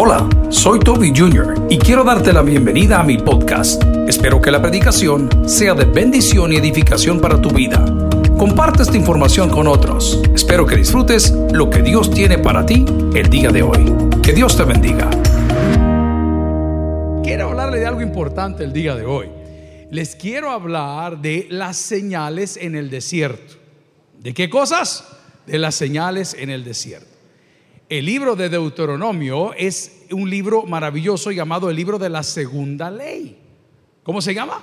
Hola, 0.00 0.28
soy 0.48 0.78
Toby 0.78 1.12
Jr. 1.12 1.66
y 1.68 1.76
quiero 1.76 2.04
darte 2.04 2.32
la 2.32 2.42
bienvenida 2.42 3.00
a 3.00 3.02
mi 3.02 3.18
podcast. 3.18 3.82
Espero 4.06 4.40
que 4.40 4.52
la 4.52 4.62
predicación 4.62 5.28
sea 5.48 5.74
de 5.74 5.86
bendición 5.86 6.52
y 6.52 6.56
edificación 6.56 7.20
para 7.20 7.42
tu 7.42 7.50
vida. 7.50 7.84
Comparte 8.38 8.84
esta 8.84 8.96
información 8.96 9.50
con 9.50 9.66
otros. 9.66 10.22
Espero 10.32 10.66
que 10.66 10.76
disfrutes 10.76 11.32
lo 11.52 11.68
que 11.68 11.82
Dios 11.82 12.12
tiene 12.12 12.38
para 12.38 12.64
ti 12.64 12.84
el 13.12 13.28
día 13.28 13.50
de 13.50 13.62
hoy. 13.64 13.92
Que 14.22 14.32
Dios 14.32 14.56
te 14.56 14.62
bendiga. 14.62 15.10
Quiero 17.24 17.48
hablarle 17.48 17.80
de 17.80 17.86
algo 17.86 18.00
importante 18.00 18.62
el 18.62 18.72
día 18.72 18.94
de 18.94 19.04
hoy. 19.04 19.28
Les 19.90 20.14
quiero 20.14 20.52
hablar 20.52 21.20
de 21.20 21.48
las 21.50 21.76
señales 21.76 22.56
en 22.56 22.76
el 22.76 22.88
desierto. 22.88 23.56
¿De 24.20 24.32
qué 24.32 24.48
cosas? 24.48 25.08
De 25.44 25.58
las 25.58 25.74
señales 25.74 26.36
en 26.38 26.50
el 26.50 26.62
desierto. 26.62 27.17
El 27.88 28.04
libro 28.04 28.36
de 28.36 28.50
Deuteronomio 28.50 29.54
es 29.54 30.04
un 30.10 30.28
libro 30.28 30.64
maravilloso 30.64 31.30
llamado 31.30 31.70
el 31.70 31.76
libro 31.76 31.98
de 31.98 32.10
la 32.10 32.22
segunda 32.22 32.90
ley. 32.90 33.38
¿Cómo 34.02 34.20
se 34.20 34.34
llama? 34.34 34.62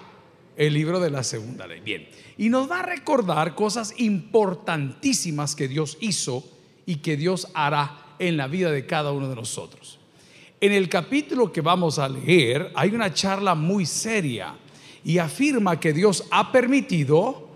El 0.55 0.75
libro 0.75 0.99
de 0.99 1.09
la 1.09 1.23
segunda 1.23 1.65
ley. 1.65 1.79
Bien. 1.79 2.07
Y 2.37 2.49
nos 2.49 2.69
va 2.69 2.81
a 2.81 2.85
recordar 2.85 3.55
cosas 3.55 3.95
importantísimas 3.97 5.55
que 5.55 5.67
Dios 5.67 5.97
hizo 6.01 6.43
y 6.85 6.97
que 6.97 7.17
Dios 7.17 7.47
hará 7.55 8.13
en 8.19 8.37
la 8.37 8.45
vida 8.45 8.69
de 8.69 8.85
cada 8.85 9.11
uno 9.11 9.27
de 9.27 9.35
nosotros. 9.35 9.99
En 10.61 10.71
el 10.71 10.87
capítulo 10.87 11.51
que 11.51 11.61
vamos 11.61 11.97
a 11.97 12.07
leer 12.07 12.71
hay 12.75 12.91
una 12.91 13.11
charla 13.11 13.55
muy 13.55 13.87
seria 13.87 14.55
y 15.03 15.17
afirma 15.17 15.79
que 15.79 15.93
Dios 15.93 16.25
ha 16.29 16.51
permitido, 16.51 17.49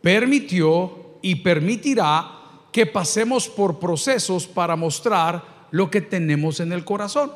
permitió 0.00 1.18
y 1.20 1.34
permitirá 1.34 2.35
que 2.76 2.84
pasemos 2.84 3.48
por 3.48 3.78
procesos 3.78 4.46
para 4.46 4.76
mostrar 4.76 5.68
lo 5.70 5.90
que 5.90 6.02
tenemos 6.02 6.60
en 6.60 6.72
el 6.72 6.84
corazón. 6.84 7.32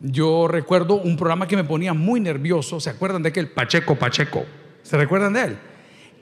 Yo 0.00 0.48
recuerdo 0.48 0.96
un 0.96 1.16
programa 1.16 1.46
que 1.46 1.54
me 1.54 1.62
ponía 1.62 1.94
muy 1.94 2.18
nervioso. 2.18 2.80
¿Se 2.80 2.90
acuerdan 2.90 3.22
de 3.22 3.28
aquel 3.28 3.48
Pacheco 3.48 3.94
Pacheco? 3.94 4.44
¿Se 4.82 4.96
recuerdan 4.96 5.34
de 5.34 5.42
él? 5.44 5.58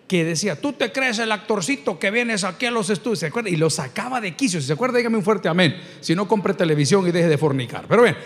Que 0.06 0.24
decía, 0.24 0.60
tú 0.60 0.74
te 0.74 0.92
crees 0.92 1.18
el 1.18 1.32
actorcito 1.32 1.98
que 1.98 2.10
vienes 2.10 2.44
aquí 2.44 2.66
a 2.66 2.70
los 2.70 2.90
estudios. 2.90 3.20
¿Se 3.20 3.28
acuerdan? 3.28 3.54
Y 3.54 3.56
lo 3.56 3.70
sacaba 3.70 4.20
de 4.20 4.36
quicio. 4.36 4.60
Si 4.60 4.66
se 4.66 4.74
acuerdan, 4.74 4.98
dígame 4.98 5.16
un 5.16 5.24
fuerte 5.24 5.48
amén. 5.48 5.74
Si 6.02 6.14
no, 6.14 6.28
compre 6.28 6.52
televisión 6.52 7.08
y 7.08 7.12
deje 7.12 7.28
de 7.28 7.38
fornicar. 7.38 7.86
Pero 7.88 8.02
bien, 8.02 8.16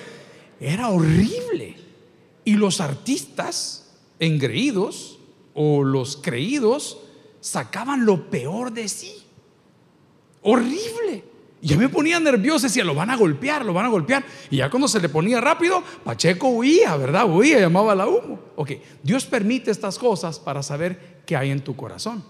era 0.59 0.89
horrible. 0.89 1.77
Y 2.45 2.55
los 2.55 2.81
artistas 2.81 3.95
engreídos 4.19 5.20
o 5.55 5.84
los 5.84 6.17
creídos 6.17 6.98
sacaban 7.41 8.05
lo 8.05 8.31
peor 8.31 8.73
de 8.73 8.89
sí. 8.89 9.25
Horrible. 10.43 11.25
Y 11.63 11.69
ya 11.69 11.77
me 11.77 11.89
ponía 11.89 12.19
nervioso, 12.19 12.67
decía, 12.67 12.85
lo 12.85 12.95
van 12.95 13.11
a 13.11 13.17
golpear, 13.17 13.65
lo 13.65 13.75
van 13.75 13.87
a 13.87 13.89
golpear. 13.89 14.25
Y 14.51 14.59
ya 14.59 14.71
cuando 14.71 14.89
se 14.89 15.01
le 15.01 15.09
ponía 15.11 15.41
rápido, 15.41 15.83
Pacheco 16.05 16.49
huía, 16.49 16.97
¿verdad? 16.97 17.31
Huía, 17.31 17.61
llamaba 17.61 17.93
a 17.93 17.97
la 17.97 18.09
humo. 18.09 18.41
Ok, 18.57 18.73
Dios 19.03 19.27
permite 19.27 19.71
estas 19.71 19.99
cosas 19.99 20.39
para 20.39 20.63
saber 20.63 21.21
qué 21.27 21.37
hay 21.37 21.51
en 21.51 21.61
tu 21.61 21.77
corazón. 21.77 22.25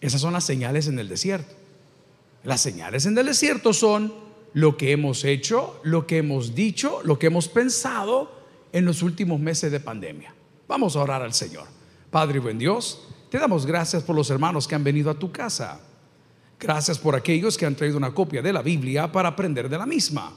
Esas 0.00 0.20
son 0.20 0.32
las 0.32 0.44
señales 0.44 0.86
en 0.86 0.98
el 0.98 1.08
desierto. 1.08 1.54
Las 2.44 2.60
señales 2.60 3.06
en 3.06 3.18
el 3.18 3.26
desierto 3.26 3.72
son 3.72 4.14
lo 4.52 4.76
que 4.76 4.92
hemos 4.92 5.24
hecho, 5.24 5.80
lo 5.82 6.06
que 6.06 6.18
hemos 6.18 6.54
dicho, 6.54 7.00
lo 7.02 7.18
que 7.18 7.26
hemos 7.26 7.48
pensado 7.48 8.32
en 8.72 8.84
los 8.84 9.02
últimos 9.02 9.40
meses 9.40 9.72
de 9.72 9.80
pandemia. 9.80 10.32
Vamos 10.68 10.94
a 10.94 11.00
orar 11.00 11.22
al 11.22 11.34
Señor. 11.34 11.66
Padre 12.10 12.38
buen 12.38 12.58
Dios, 12.58 13.05
te 13.30 13.38
damos 13.38 13.66
gracias 13.66 14.02
por 14.02 14.14
los 14.14 14.30
hermanos 14.30 14.68
que 14.68 14.74
han 14.74 14.84
venido 14.84 15.10
a 15.10 15.18
tu 15.18 15.32
casa. 15.32 15.80
Gracias 16.58 16.98
por 16.98 17.14
aquellos 17.14 17.56
que 17.56 17.66
han 17.66 17.74
traído 17.74 17.96
una 17.96 18.14
copia 18.14 18.40
de 18.40 18.52
la 18.52 18.62
Biblia 18.62 19.10
para 19.10 19.30
aprender 19.30 19.68
de 19.68 19.78
la 19.78 19.86
misma. 19.86 20.32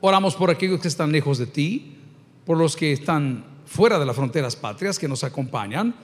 Oramos 0.00 0.34
por 0.34 0.50
aquellos 0.50 0.80
que 0.80 0.88
están 0.88 1.12
lejos 1.12 1.38
de 1.38 1.46
ti, 1.46 1.96
por 2.44 2.58
los 2.58 2.76
que 2.76 2.92
están 2.92 3.44
fuera 3.64 3.98
de 3.98 4.06
las 4.06 4.14
fronteras 4.14 4.54
patrias 4.54 4.98
que 4.98 5.08
nos 5.08 5.24
acompañan, 5.24 5.94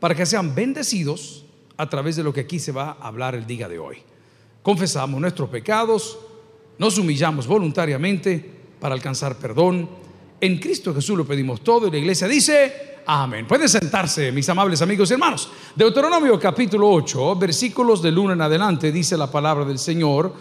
para 0.00 0.14
que 0.14 0.24
sean 0.24 0.54
bendecidos 0.54 1.44
a 1.76 1.88
través 1.88 2.16
de 2.16 2.22
lo 2.22 2.32
que 2.32 2.40
aquí 2.40 2.58
se 2.58 2.72
va 2.72 2.96
a 3.00 3.08
hablar 3.08 3.34
el 3.34 3.46
día 3.46 3.68
de 3.68 3.78
hoy. 3.78 3.98
Confesamos 4.62 5.20
nuestros 5.20 5.48
pecados, 5.48 6.18
nos 6.78 6.96
humillamos 6.98 7.46
voluntariamente 7.46 8.62
para 8.80 8.94
alcanzar 8.94 9.36
perdón. 9.36 9.88
En 10.40 10.58
Cristo 10.58 10.94
Jesús 10.94 11.16
lo 11.16 11.26
pedimos 11.26 11.62
todo 11.62 11.86
y 11.86 11.90
la 11.90 11.98
iglesia 11.98 12.26
dice, 12.26 12.91
Amén. 13.06 13.46
Pueden 13.46 13.68
sentarse, 13.68 14.30
mis 14.30 14.48
amables 14.48 14.80
amigos 14.80 15.10
y 15.10 15.14
hermanos. 15.14 15.48
Deuteronomio 15.74 16.38
capítulo 16.38 16.88
8, 16.90 17.36
versículos 17.36 18.00
del 18.00 18.16
1 18.16 18.34
en 18.34 18.40
adelante, 18.40 18.92
dice 18.92 19.16
la 19.16 19.30
palabra 19.30 19.64
del 19.64 19.78
Señor, 19.78 20.32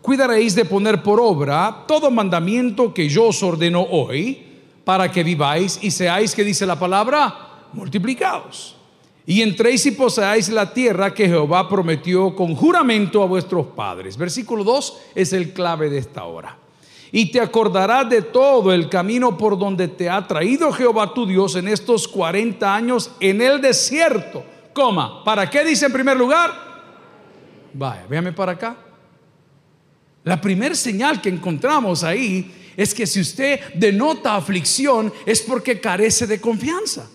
cuidaréis 0.00 0.54
de 0.54 0.64
poner 0.64 1.02
por 1.02 1.20
obra 1.20 1.84
todo 1.86 2.10
mandamiento 2.10 2.94
que 2.94 3.08
yo 3.08 3.24
os 3.26 3.42
ordeno 3.42 3.82
hoy, 3.82 4.42
para 4.84 5.10
que 5.10 5.24
viváis 5.24 5.78
y 5.82 5.90
seáis, 5.90 6.34
que 6.34 6.44
dice 6.44 6.64
la 6.64 6.78
palabra, 6.78 7.68
multiplicados. 7.72 8.76
Y 9.26 9.42
entréis 9.42 9.84
y 9.86 9.90
poseáis 9.90 10.48
la 10.48 10.72
tierra 10.72 11.12
que 11.12 11.26
Jehová 11.26 11.68
prometió 11.68 12.34
con 12.34 12.54
juramento 12.54 13.22
a 13.22 13.26
vuestros 13.26 13.66
padres. 13.66 14.16
Versículo 14.16 14.64
2 14.64 14.98
es 15.16 15.32
el 15.32 15.52
clave 15.52 15.90
de 15.90 15.98
esta 15.98 16.24
hora 16.24 16.56
y 17.12 17.30
te 17.30 17.40
acordarás 17.40 18.08
de 18.08 18.22
todo 18.22 18.72
el 18.72 18.88
camino 18.88 19.36
por 19.36 19.58
donde 19.58 19.88
te 19.88 20.08
ha 20.08 20.26
traído 20.26 20.72
Jehová 20.72 21.14
tu 21.14 21.26
Dios 21.26 21.56
en 21.56 21.68
estos 21.68 22.08
40 22.08 22.74
años 22.74 23.10
en 23.20 23.40
el 23.40 23.60
desierto. 23.60 24.44
Coma, 24.72 25.24
¿para 25.24 25.48
qué 25.48 25.64
dice 25.64 25.86
en 25.86 25.92
primer 25.92 26.16
lugar? 26.16 26.52
Vaya, 27.72 28.06
véame 28.08 28.32
para 28.32 28.52
acá. 28.52 28.76
La 30.24 30.40
primera 30.40 30.74
señal 30.74 31.20
que 31.20 31.28
encontramos 31.28 32.02
ahí 32.02 32.52
es 32.76 32.92
que 32.92 33.06
si 33.06 33.20
usted 33.20 33.60
denota 33.74 34.34
aflicción 34.34 35.12
es 35.24 35.40
porque 35.40 35.80
carece 35.80 36.26
de 36.26 36.40
confianza. 36.40 37.08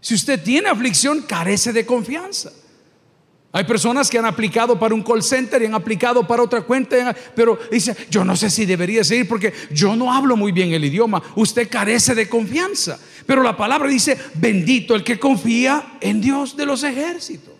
Si 0.00 0.14
usted 0.14 0.42
tiene 0.42 0.68
aflicción, 0.68 1.22
carece 1.22 1.72
de 1.72 1.84
confianza. 1.84 2.52
Hay 3.54 3.64
personas 3.64 4.08
que 4.08 4.18
han 4.18 4.24
aplicado 4.24 4.78
para 4.78 4.94
un 4.94 5.02
call 5.02 5.22
center 5.22 5.60
y 5.60 5.66
han 5.66 5.74
aplicado 5.74 6.26
para 6.26 6.42
otra 6.42 6.62
cuenta, 6.62 7.14
pero 7.34 7.58
dice, 7.70 7.94
yo 8.10 8.24
no 8.24 8.34
sé 8.34 8.48
si 8.48 8.64
debería 8.64 9.04
seguir 9.04 9.28
porque 9.28 9.52
yo 9.70 9.94
no 9.94 10.10
hablo 10.10 10.38
muy 10.38 10.52
bien 10.52 10.72
el 10.72 10.84
idioma. 10.84 11.22
Usted 11.36 11.68
carece 11.68 12.14
de 12.14 12.30
confianza. 12.30 12.98
Pero 13.26 13.42
la 13.42 13.54
palabra 13.54 13.88
dice, 13.88 14.18
bendito 14.34 14.94
el 14.94 15.04
que 15.04 15.18
confía 15.18 15.98
en 16.00 16.22
Dios 16.22 16.56
de 16.56 16.64
los 16.64 16.82
ejércitos. 16.82 17.51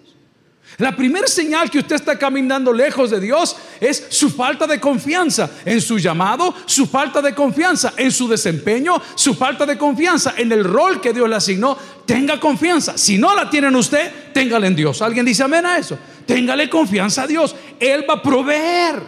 La 0.78 0.97
primera 0.97 1.27
señal 1.27 1.71
que 1.71 1.78
usted 1.78 1.97
está 1.97 2.19
caminando 2.19 2.72
lejos 2.72 3.10
de 3.10 3.21
Dios 3.21 3.56
es 3.81 4.06
su 4.09 4.31
falta 4.31 4.66
de 4.66 4.81
confianza 4.81 5.50
en 5.65 5.81
su 5.81 5.99
llamado, 5.99 6.55
su 6.66 6.87
falta 6.87 7.21
de 7.21 7.34
confianza 7.34 7.93
en 7.97 8.10
su 8.10 8.27
desempeño, 8.27 9.00
su 9.15 9.34
falta 9.34 9.66
de 9.66 9.77
confianza 9.77 10.34
en 10.37 10.50
el 10.50 10.65
rol 10.65 11.00
que 11.00 11.12
Dios 11.12 11.28
le 11.28 11.37
asignó. 11.37 11.77
Tenga 12.06 12.41
confianza. 12.41 12.97
Si 12.97 13.19
no 13.19 13.34
la 13.34 13.50
tiene 13.50 13.69
en 13.69 13.77
usted, 13.77 14.32
téngala 14.32 14.66
en 14.66 14.77
Dios. 14.77 15.03
¿Alguien 15.03 15.27
dice 15.27 15.43
amén 15.43 15.66
a 15.66 15.77
eso? 15.77 15.99
Téngale 16.27 16.71
confianza 16.71 17.22
a 17.22 17.27
Dios. 17.27 17.55
Él 17.78 18.05
va 18.09 18.15
a 18.15 18.22
proveer. 18.22 19.03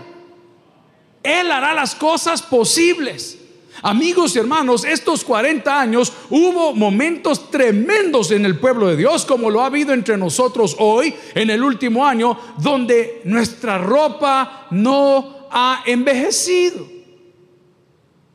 Él 1.22 1.50
hará 1.50 1.72
las 1.72 1.94
cosas 1.94 2.42
posibles. 2.42 3.38
Amigos 3.82 4.34
y 4.34 4.38
hermanos, 4.38 4.84
estos 4.84 5.24
40 5.24 5.80
años 5.80 6.12
hubo 6.30 6.74
momentos 6.74 7.50
tremendos 7.50 8.30
en 8.30 8.44
el 8.44 8.58
pueblo 8.58 8.86
de 8.88 8.96
Dios, 8.96 9.24
como 9.24 9.50
lo 9.50 9.62
ha 9.62 9.66
habido 9.66 9.92
entre 9.92 10.16
nosotros 10.16 10.76
hoy, 10.78 11.14
en 11.34 11.50
el 11.50 11.62
último 11.62 12.06
año, 12.06 12.38
donde 12.58 13.22
nuestra 13.24 13.78
ropa 13.78 14.68
no 14.70 15.48
ha 15.50 15.82
envejecido. 15.86 16.94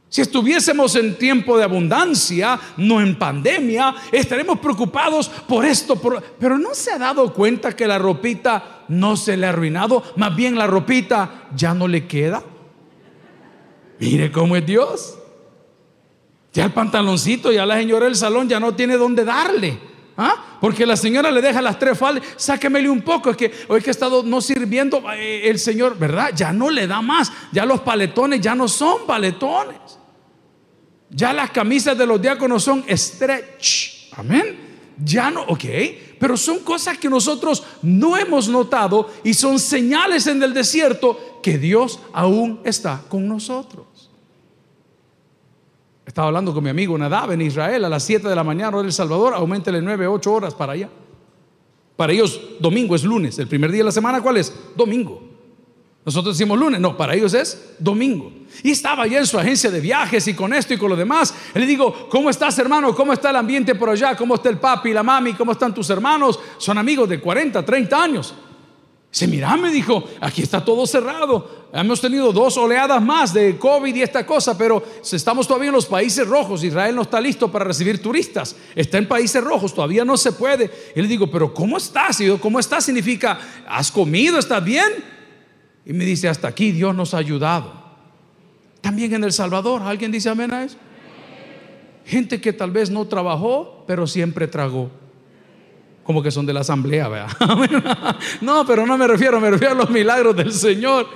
Si 0.09 0.22
estuviésemos 0.22 0.95
en 0.95 1.17
tiempo 1.19 1.56
de 1.56 1.63
abundancia, 1.63 2.59
no 2.77 3.00
en 3.00 3.17
pandemia, 3.17 3.94
estaremos 4.11 4.57
preocupados 4.57 5.29
por 5.29 5.63
esto. 5.63 5.95
pero 6.39 6.57
no 6.57 6.73
se 6.73 6.91
ha 6.91 6.97
dado 6.97 7.31
cuenta 7.31 7.75
que 7.75 7.85
la 7.85 8.00
ropita 8.00 8.85
no 8.88 9.16
se 9.16 9.38
le 9.38 9.45
ha 9.45 9.50
arruinado, 9.50 10.03
más 10.16 10.35
bien 10.35 10.57
la 10.57 10.66
ropita 10.66 11.47
ya 11.56 11.75
no 11.75 11.88
le 11.88 12.07
queda. 12.07 12.44
Mire 14.00 14.31
cómo 14.31 14.56
es 14.56 14.65
Dios. 14.65 15.19
Ya 16.59 16.65
el 16.65 16.73
pantaloncito, 16.73 17.53
ya 17.53 17.65
la 17.65 17.77
señora 17.77 18.03
del 18.03 18.17
salón 18.17 18.50
ya 18.50 18.59
no 18.59 18.75
tiene 18.75 18.97
dónde 18.97 19.23
darle. 19.23 19.79
¿Ah? 20.17 20.57
Porque 20.59 20.85
la 20.85 20.97
señora 20.97 21.31
le 21.31 21.41
deja 21.41 21.61
las 21.61 21.79
tres 21.79 21.97
faldas, 21.97 22.21
sáquemele 22.35 22.89
un 22.89 23.01
poco, 23.01 23.29
es 23.29 23.38
que 23.38 23.50
hoy 23.69 23.81
que 23.81 23.89
he 23.89 23.91
estado 23.91 24.23
no 24.23 24.41
sirviendo 24.41 25.01
eh, 25.13 25.44
el 25.45 25.57
Señor, 25.57 25.97
¿verdad? 25.97 26.31
Ya 26.35 26.51
no 26.51 26.69
le 26.69 26.85
da 26.85 27.01
más, 27.01 27.31
ya 27.53 27.65
los 27.65 27.79
paletones 27.79 28.41
ya 28.41 28.56
no 28.56 28.67
son 28.67 29.07
paletones. 29.07 29.77
Ya 31.09 31.31
las 31.31 31.51
camisas 31.51 31.97
de 31.97 32.06
los 32.06 32.21
diáconos 32.21 32.61
son 32.61 32.83
stretch. 32.89 34.11
Amén. 34.17 34.57
Ya 35.01 35.31
no, 35.31 35.44
ok, 35.44 35.63
pero 36.19 36.35
son 36.35 36.59
cosas 36.59 36.97
que 36.97 37.09
nosotros 37.09 37.63
no 37.81 38.17
hemos 38.17 38.50
notado 38.50 39.09
y 39.23 39.33
son 39.33 39.59
señales 39.59 40.27
en 40.27 40.44
el 40.44 40.53
desierto 40.53 41.39
que 41.41 41.57
Dios 41.57 42.01
aún 42.11 42.59
está 42.65 43.01
con 43.07 43.29
nosotros. 43.29 43.88
Estaba 46.09 46.29
hablando 46.29 46.56
con 46.56 46.63
mi 46.63 46.71
amigo 46.71 46.97
Nadab 46.97 47.33
en 47.33 47.41
Israel 47.41 47.85
a 47.85 47.88
las 47.88 48.01
7 48.01 48.27
de 48.27 48.35
la 48.35 48.44
mañana, 48.44 48.69
hora 48.75 48.81
del 48.81 48.91
Salvador, 48.91 49.35
aumentele 49.35 49.79
9, 49.79 50.07
8 50.07 50.33
horas 50.33 50.56
para 50.56 50.73
allá. 50.73 50.89
Para 51.95 52.11
ellos, 52.11 52.41
domingo 52.59 52.95
es 52.95 53.03
lunes. 53.03 53.38
El 53.38 53.47
primer 53.47 53.71
día 53.71 53.81
de 53.81 53.83
la 53.83 53.91
semana, 53.91 54.19
¿cuál 54.19 54.38
es? 54.38 54.51
Domingo. 54.75 55.21
Nosotros 56.03 56.35
decimos 56.35 56.57
lunes, 56.57 56.79
no, 56.81 56.97
para 56.97 57.13
ellos 57.13 57.35
es 57.35 57.75
domingo. 57.77 58.31
Y 58.63 58.71
estaba 58.71 59.03
allá 59.03 59.19
en 59.19 59.27
su 59.27 59.38
agencia 59.38 59.69
de 59.69 59.79
viajes 59.79 60.27
y 60.27 60.33
con 60.33 60.51
esto 60.51 60.73
y 60.73 60.77
con 60.77 60.89
lo 60.89 60.95
demás. 60.95 61.31
Le 61.53 61.67
digo, 61.67 62.09
¿cómo 62.09 62.31
estás 62.31 62.57
hermano? 62.57 62.95
¿Cómo 62.95 63.13
está 63.13 63.29
el 63.29 63.35
ambiente 63.35 63.75
por 63.75 63.91
allá? 63.91 64.15
¿Cómo 64.15 64.33
está 64.33 64.50
el 64.50 64.57
papi, 64.57 64.91
la 64.91 65.03
mami? 65.03 65.33
¿Cómo 65.33 65.51
están 65.51 65.75
tus 65.75 65.91
hermanos? 65.91 66.39
Son 66.57 66.75
amigos 66.79 67.07
de 67.07 67.19
40, 67.19 67.63
30 67.63 68.03
años. 68.03 68.33
Se 69.11 69.27
mira, 69.27 69.57
me 69.57 69.71
dijo, 69.71 70.03
aquí 70.21 70.44
está 70.44 70.63
todo 70.63 70.85
cerrado. 70.85 71.67
Hemos 71.73 72.00
tenido 72.00 72.31
dos 72.31 72.57
oleadas 72.57 73.01
más 73.01 73.33
de 73.33 73.57
COVID 73.57 73.95
y 73.95 74.03
esta 74.03 74.23
cosa, 74.23 74.56
pero 74.56 74.83
estamos 75.01 75.47
todavía 75.47 75.69
en 75.69 75.75
los 75.75 75.88
países 75.88 76.27
rojos. 76.27 76.63
Israel 76.63 76.95
no 76.95 77.01
está 77.01 77.19
listo 77.19 77.51
para 77.51 77.65
recibir 77.65 78.01
turistas. 78.01 78.56
Está 78.75 79.00
en 79.00 79.07
países 79.07 79.44
rojos, 79.44 79.73
todavía 79.73 80.06
no 80.06 80.15
se 80.15 80.31
puede. 80.31 80.69
Y 80.95 81.01
le 81.01 81.07
digo, 81.07 81.29
pero 81.29 81.51
¿cómo 81.51 81.77
estás? 81.77 82.21
Y 82.21 82.27
yo, 82.27 82.39
¿cómo 82.39 82.59
estás? 82.59 82.85
Significa, 82.85 83.39
¿has 83.67 83.91
comido? 83.91 84.38
¿Estás 84.38 84.63
bien? 84.63 85.03
Y 85.85 85.94
me 85.94 86.06
dice, 86.06 86.29
hasta 86.29 86.47
aquí 86.47 86.71
Dios 86.71 86.94
nos 86.94 87.15
ha 87.15 87.17
ayudado. 87.17 87.73
También 88.81 89.11
en 89.13 89.23
El 89.23 89.33
Salvador, 89.33 89.81
¿alguien 89.81 90.11
dice 90.11 90.29
amén 90.29 90.53
a 90.53 90.63
eso? 90.63 90.77
Gente 92.06 92.39
que 92.39 92.53
tal 92.53 92.69
vez 92.69 92.91
no 92.91 93.07
trabajó, 93.07 93.83
pero 93.88 94.06
siempre 94.06 94.47
tragó 94.47 94.91
como 96.09 96.23
que 96.23 96.31
son 96.31 96.44
de 96.44 96.53
la 96.53 96.61
asamblea, 96.61 97.07
no, 98.41 98.65
pero 98.65 98.83
no 98.83 98.97
me 98.97 99.06
refiero, 99.06 99.39
me 99.39 99.51
refiero 99.51 99.75
a 99.75 99.77
los 99.77 99.91
milagros 99.91 100.35
del 100.35 100.51
Señor. 100.51 101.07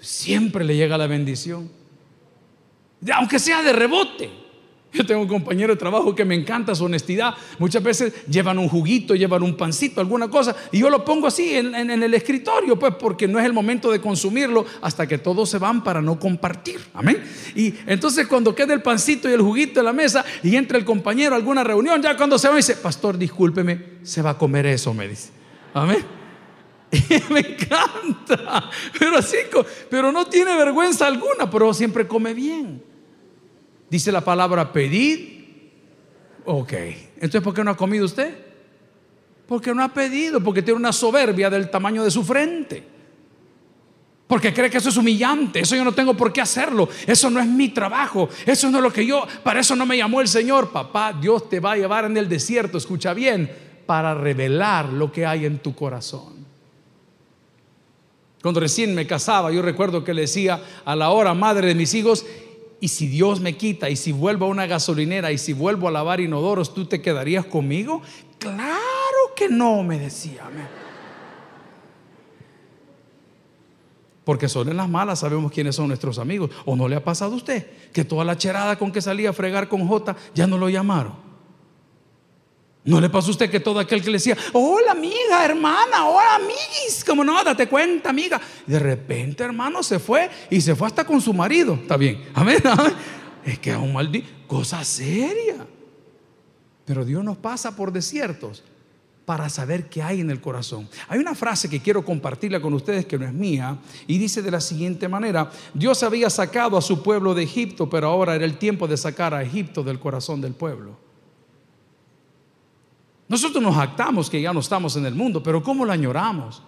Siempre 0.00 0.64
le 0.64 0.74
llega 0.74 0.96
la 0.96 1.06
bendición. 1.06 1.70
Aunque 3.12 3.38
sea 3.38 3.60
de 3.60 3.74
rebote. 3.74 4.30
Yo 4.94 5.04
tengo 5.04 5.22
un 5.22 5.28
compañero 5.28 5.74
de 5.74 5.78
trabajo 5.78 6.14
que 6.14 6.24
me 6.24 6.36
encanta 6.36 6.72
su 6.72 6.84
honestidad. 6.84 7.34
Muchas 7.58 7.82
veces 7.82 8.12
llevan 8.26 8.60
un 8.60 8.68
juguito, 8.68 9.16
llevan 9.16 9.42
un 9.42 9.56
pancito, 9.56 10.00
alguna 10.00 10.28
cosa, 10.28 10.54
y 10.70 10.78
yo 10.78 10.88
lo 10.88 11.04
pongo 11.04 11.26
así 11.26 11.52
en, 11.52 11.74
el 11.90 12.14
escritorio, 12.14 12.78
pues 12.78 12.94
porque 12.94 13.26
no 13.26 13.40
es 13.40 13.44
el 13.44 13.52
momento 13.52 13.90
de 13.90 14.00
consumirlo 14.00 14.64
hasta 14.80 15.08
que 15.08 15.18
todos 15.18 15.50
se 15.50 15.58
van 15.58 15.82
para 15.82 16.00
no 16.00 16.20
compartir. 16.20 16.80
Amén. 16.94 17.20
Y 17.56 17.74
entonces 17.86 18.28
cuando 18.28 18.54
queda 18.54 18.72
el 18.72 18.82
pancito 18.82 19.28
y 19.28 19.32
el 19.32 19.42
juguito 19.42 19.80
en 19.80 19.86
la 19.86 19.92
mesa 19.92 20.24
y 20.44 20.54
entra 20.54 20.78
el 20.78 20.84
compañero 20.84 21.34
a 21.34 21.38
alguna 21.38 21.64
reunión, 21.64 22.00
ya 22.00 22.16
cuando 22.16 22.38
se 22.38 22.48
va, 22.48 22.54
dice, 22.54 22.76
pastor, 22.76 23.18
discúlpeme, 23.18 23.80
se 24.04 24.22
va 24.22 24.30
a 24.30 24.38
comer 24.38 24.66
eso, 24.66 24.94
me 24.94 25.08
dice. 25.08 25.30
Amén. 25.74 26.04
Me 27.30 27.40
encanta, 27.40 28.70
pero 28.96 29.18
así, 29.18 29.38
pero 29.90 30.12
no 30.12 30.26
tiene 30.26 30.54
vergüenza 30.56 31.08
alguna, 31.08 31.50
pero 31.50 31.74
siempre 31.74 32.06
come 32.06 32.32
bien. 32.32 32.93
Dice 33.94 34.10
la 34.10 34.22
palabra 34.22 34.72
pedid. 34.72 35.20
Ok. 36.46 36.72
Entonces, 37.14 37.40
¿por 37.42 37.54
qué 37.54 37.62
no 37.62 37.70
ha 37.70 37.76
comido 37.76 38.06
usted? 38.06 38.34
Porque 39.46 39.72
no 39.72 39.84
ha 39.84 39.94
pedido, 39.94 40.42
porque 40.42 40.62
tiene 40.62 40.80
una 40.80 40.92
soberbia 40.92 41.48
del 41.48 41.70
tamaño 41.70 42.02
de 42.02 42.10
su 42.10 42.24
frente. 42.24 42.82
Porque 44.26 44.52
cree 44.52 44.68
que 44.68 44.78
eso 44.78 44.88
es 44.88 44.96
humillante, 44.96 45.60
eso 45.60 45.76
yo 45.76 45.84
no 45.84 45.92
tengo 45.92 46.16
por 46.16 46.32
qué 46.32 46.40
hacerlo, 46.40 46.88
eso 47.06 47.30
no 47.30 47.38
es 47.38 47.46
mi 47.46 47.68
trabajo, 47.68 48.28
eso 48.44 48.68
no 48.68 48.78
es 48.78 48.82
lo 48.82 48.92
que 48.92 49.06
yo, 49.06 49.24
para 49.44 49.60
eso 49.60 49.76
no 49.76 49.86
me 49.86 49.96
llamó 49.96 50.20
el 50.20 50.26
Señor. 50.26 50.72
Papá, 50.72 51.12
Dios 51.12 51.48
te 51.48 51.60
va 51.60 51.70
a 51.70 51.76
llevar 51.76 52.04
en 52.04 52.16
el 52.16 52.28
desierto, 52.28 52.78
escucha 52.78 53.14
bien, 53.14 53.48
para 53.86 54.12
revelar 54.12 54.88
lo 54.88 55.12
que 55.12 55.24
hay 55.24 55.46
en 55.46 55.60
tu 55.60 55.72
corazón. 55.72 56.44
Cuando 58.42 58.58
recién 58.58 58.92
me 58.92 59.06
casaba, 59.06 59.52
yo 59.52 59.62
recuerdo 59.62 60.02
que 60.02 60.14
le 60.14 60.22
decía 60.22 60.60
a 60.84 60.96
la 60.96 61.10
hora 61.10 61.32
madre 61.32 61.68
de 61.68 61.76
mis 61.76 61.94
hijos, 61.94 62.26
y 62.80 62.88
si 62.88 63.06
Dios 63.06 63.40
me 63.40 63.56
quita, 63.56 63.88
y 63.88 63.96
si 63.96 64.12
vuelvo 64.12 64.46
a 64.46 64.48
una 64.48 64.66
gasolinera, 64.66 65.32
y 65.32 65.38
si 65.38 65.52
vuelvo 65.52 65.88
a 65.88 65.90
lavar 65.90 66.20
inodoros, 66.20 66.74
¿tú 66.74 66.86
te 66.86 67.00
quedarías 67.00 67.46
conmigo? 67.46 68.02
Claro 68.38 68.74
que 69.34 69.48
no, 69.48 69.82
me 69.82 69.98
decía. 69.98 70.42
Porque 74.24 74.48
son 74.48 74.68
en 74.68 74.76
las 74.76 74.88
malas, 74.88 75.20
sabemos 75.20 75.52
quiénes 75.52 75.76
son 75.76 75.88
nuestros 75.88 76.18
amigos. 76.18 76.50
¿O 76.64 76.76
no 76.76 76.88
le 76.88 76.96
ha 76.96 77.04
pasado 77.04 77.34
a 77.34 77.36
usted 77.36 77.66
que 77.92 78.04
toda 78.04 78.24
la 78.24 78.36
cherada 78.36 78.76
con 78.76 78.90
que 78.90 79.02
salía 79.02 79.30
a 79.30 79.32
fregar 79.32 79.68
con 79.68 79.86
J 79.86 80.16
ya 80.34 80.46
no 80.46 80.56
lo 80.56 80.68
llamaron? 80.68 81.23
¿No 82.84 83.00
le 83.00 83.08
pasó 83.08 83.28
a 83.28 83.30
usted 83.30 83.50
que 83.50 83.60
todo 83.60 83.78
aquel 83.78 84.02
que 84.02 84.08
le 84.10 84.18
decía, 84.18 84.36
hola 84.52 84.92
amiga, 84.92 85.42
hermana, 85.42 86.06
hola 86.06 86.34
amiguis, 86.36 87.02
como 87.06 87.24
no, 87.24 87.42
date 87.42 87.66
cuenta 87.66 88.10
amiga? 88.10 88.38
De 88.66 88.78
repente, 88.78 89.42
hermano, 89.42 89.82
se 89.82 89.98
fue 89.98 90.28
y 90.50 90.60
se 90.60 90.76
fue 90.76 90.88
hasta 90.88 91.04
con 91.04 91.18
su 91.20 91.32
marido. 91.32 91.74
Está 91.74 91.96
bien, 91.96 92.22
amén, 92.34 92.58
Es 93.44 93.58
que 93.58 93.70
es 93.70 93.76
un 93.76 93.92
maldito, 93.92 94.28
cosa 94.46 94.84
seria. 94.84 95.66
Pero 96.84 97.06
Dios 97.06 97.24
nos 97.24 97.38
pasa 97.38 97.74
por 97.74 97.90
desiertos 97.90 98.62
para 99.24 99.48
saber 99.48 99.88
qué 99.88 100.02
hay 100.02 100.20
en 100.20 100.30
el 100.30 100.42
corazón. 100.42 100.86
Hay 101.08 101.18
una 101.18 101.34
frase 101.34 101.70
que 101.70 101.80
quiero 101.80 102.04
compartirla 102.04 102.60
con 102.60 102.74
ustedes 102.74 103.06
que 103.06 103.18
no 103.18 103.24
es 103.24 103.32
mía 103.32 103.78
y 104.06 104.18
dice 104.18 104.42
de 104.42 104.50
la 104.50 104.60
siguiente 104.60 105.08
manera, 105.08 105.50
Dios 105.72 106.02
había 106.02 106.28
sacado 106.28 106.76
a 106.76 106.82
su 106.82 107.02
pueblo 107.02 107.32
de 107.34 107.44
Egipto, 107.44 107.88
pero 107.88 108.08
ahora 108.08 108.34
era 108.34 108.44
el 108.44 108.58
tiempo 108.58 108.86
de 108.86 108.98
sacar 108.98 109.32
a 109.32 109.42
Egipto 109.42 109.82
del 109.82 109.98
corazón 109.98 110.42
del 110.42 110.52
pueblo. 110.52 111.03
Nosotros 113.28 113.62
nos 113.62 113.76
actamos 113.76 114.28
que 114.28 114.40
ya 114.40 114.52
no 114.52 114.60
estamos 114.60 114.96
en 114.96 115.06
el 115.06 115.14
mundo, 115.14 115.42
pero 115.42 115.62
¿cómo 115.62 115.84
lo 115.84 115.92
añoramos? 115.92 116.62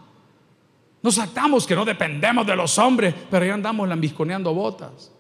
Nos 1.02 1.18
actamos 1.18 1.66
que 1.66 1.74
no 1.74 1.84
dependemos 1.84 2.46
de 2.46 2.56
los 2.56 2.78
hombres, 2.78 3.14
pero 3.30 3.44
ya 3.44 3.54
andamos 3.54 3.88
lambisconeando 3.88 4.52
botas. 4.54 5.12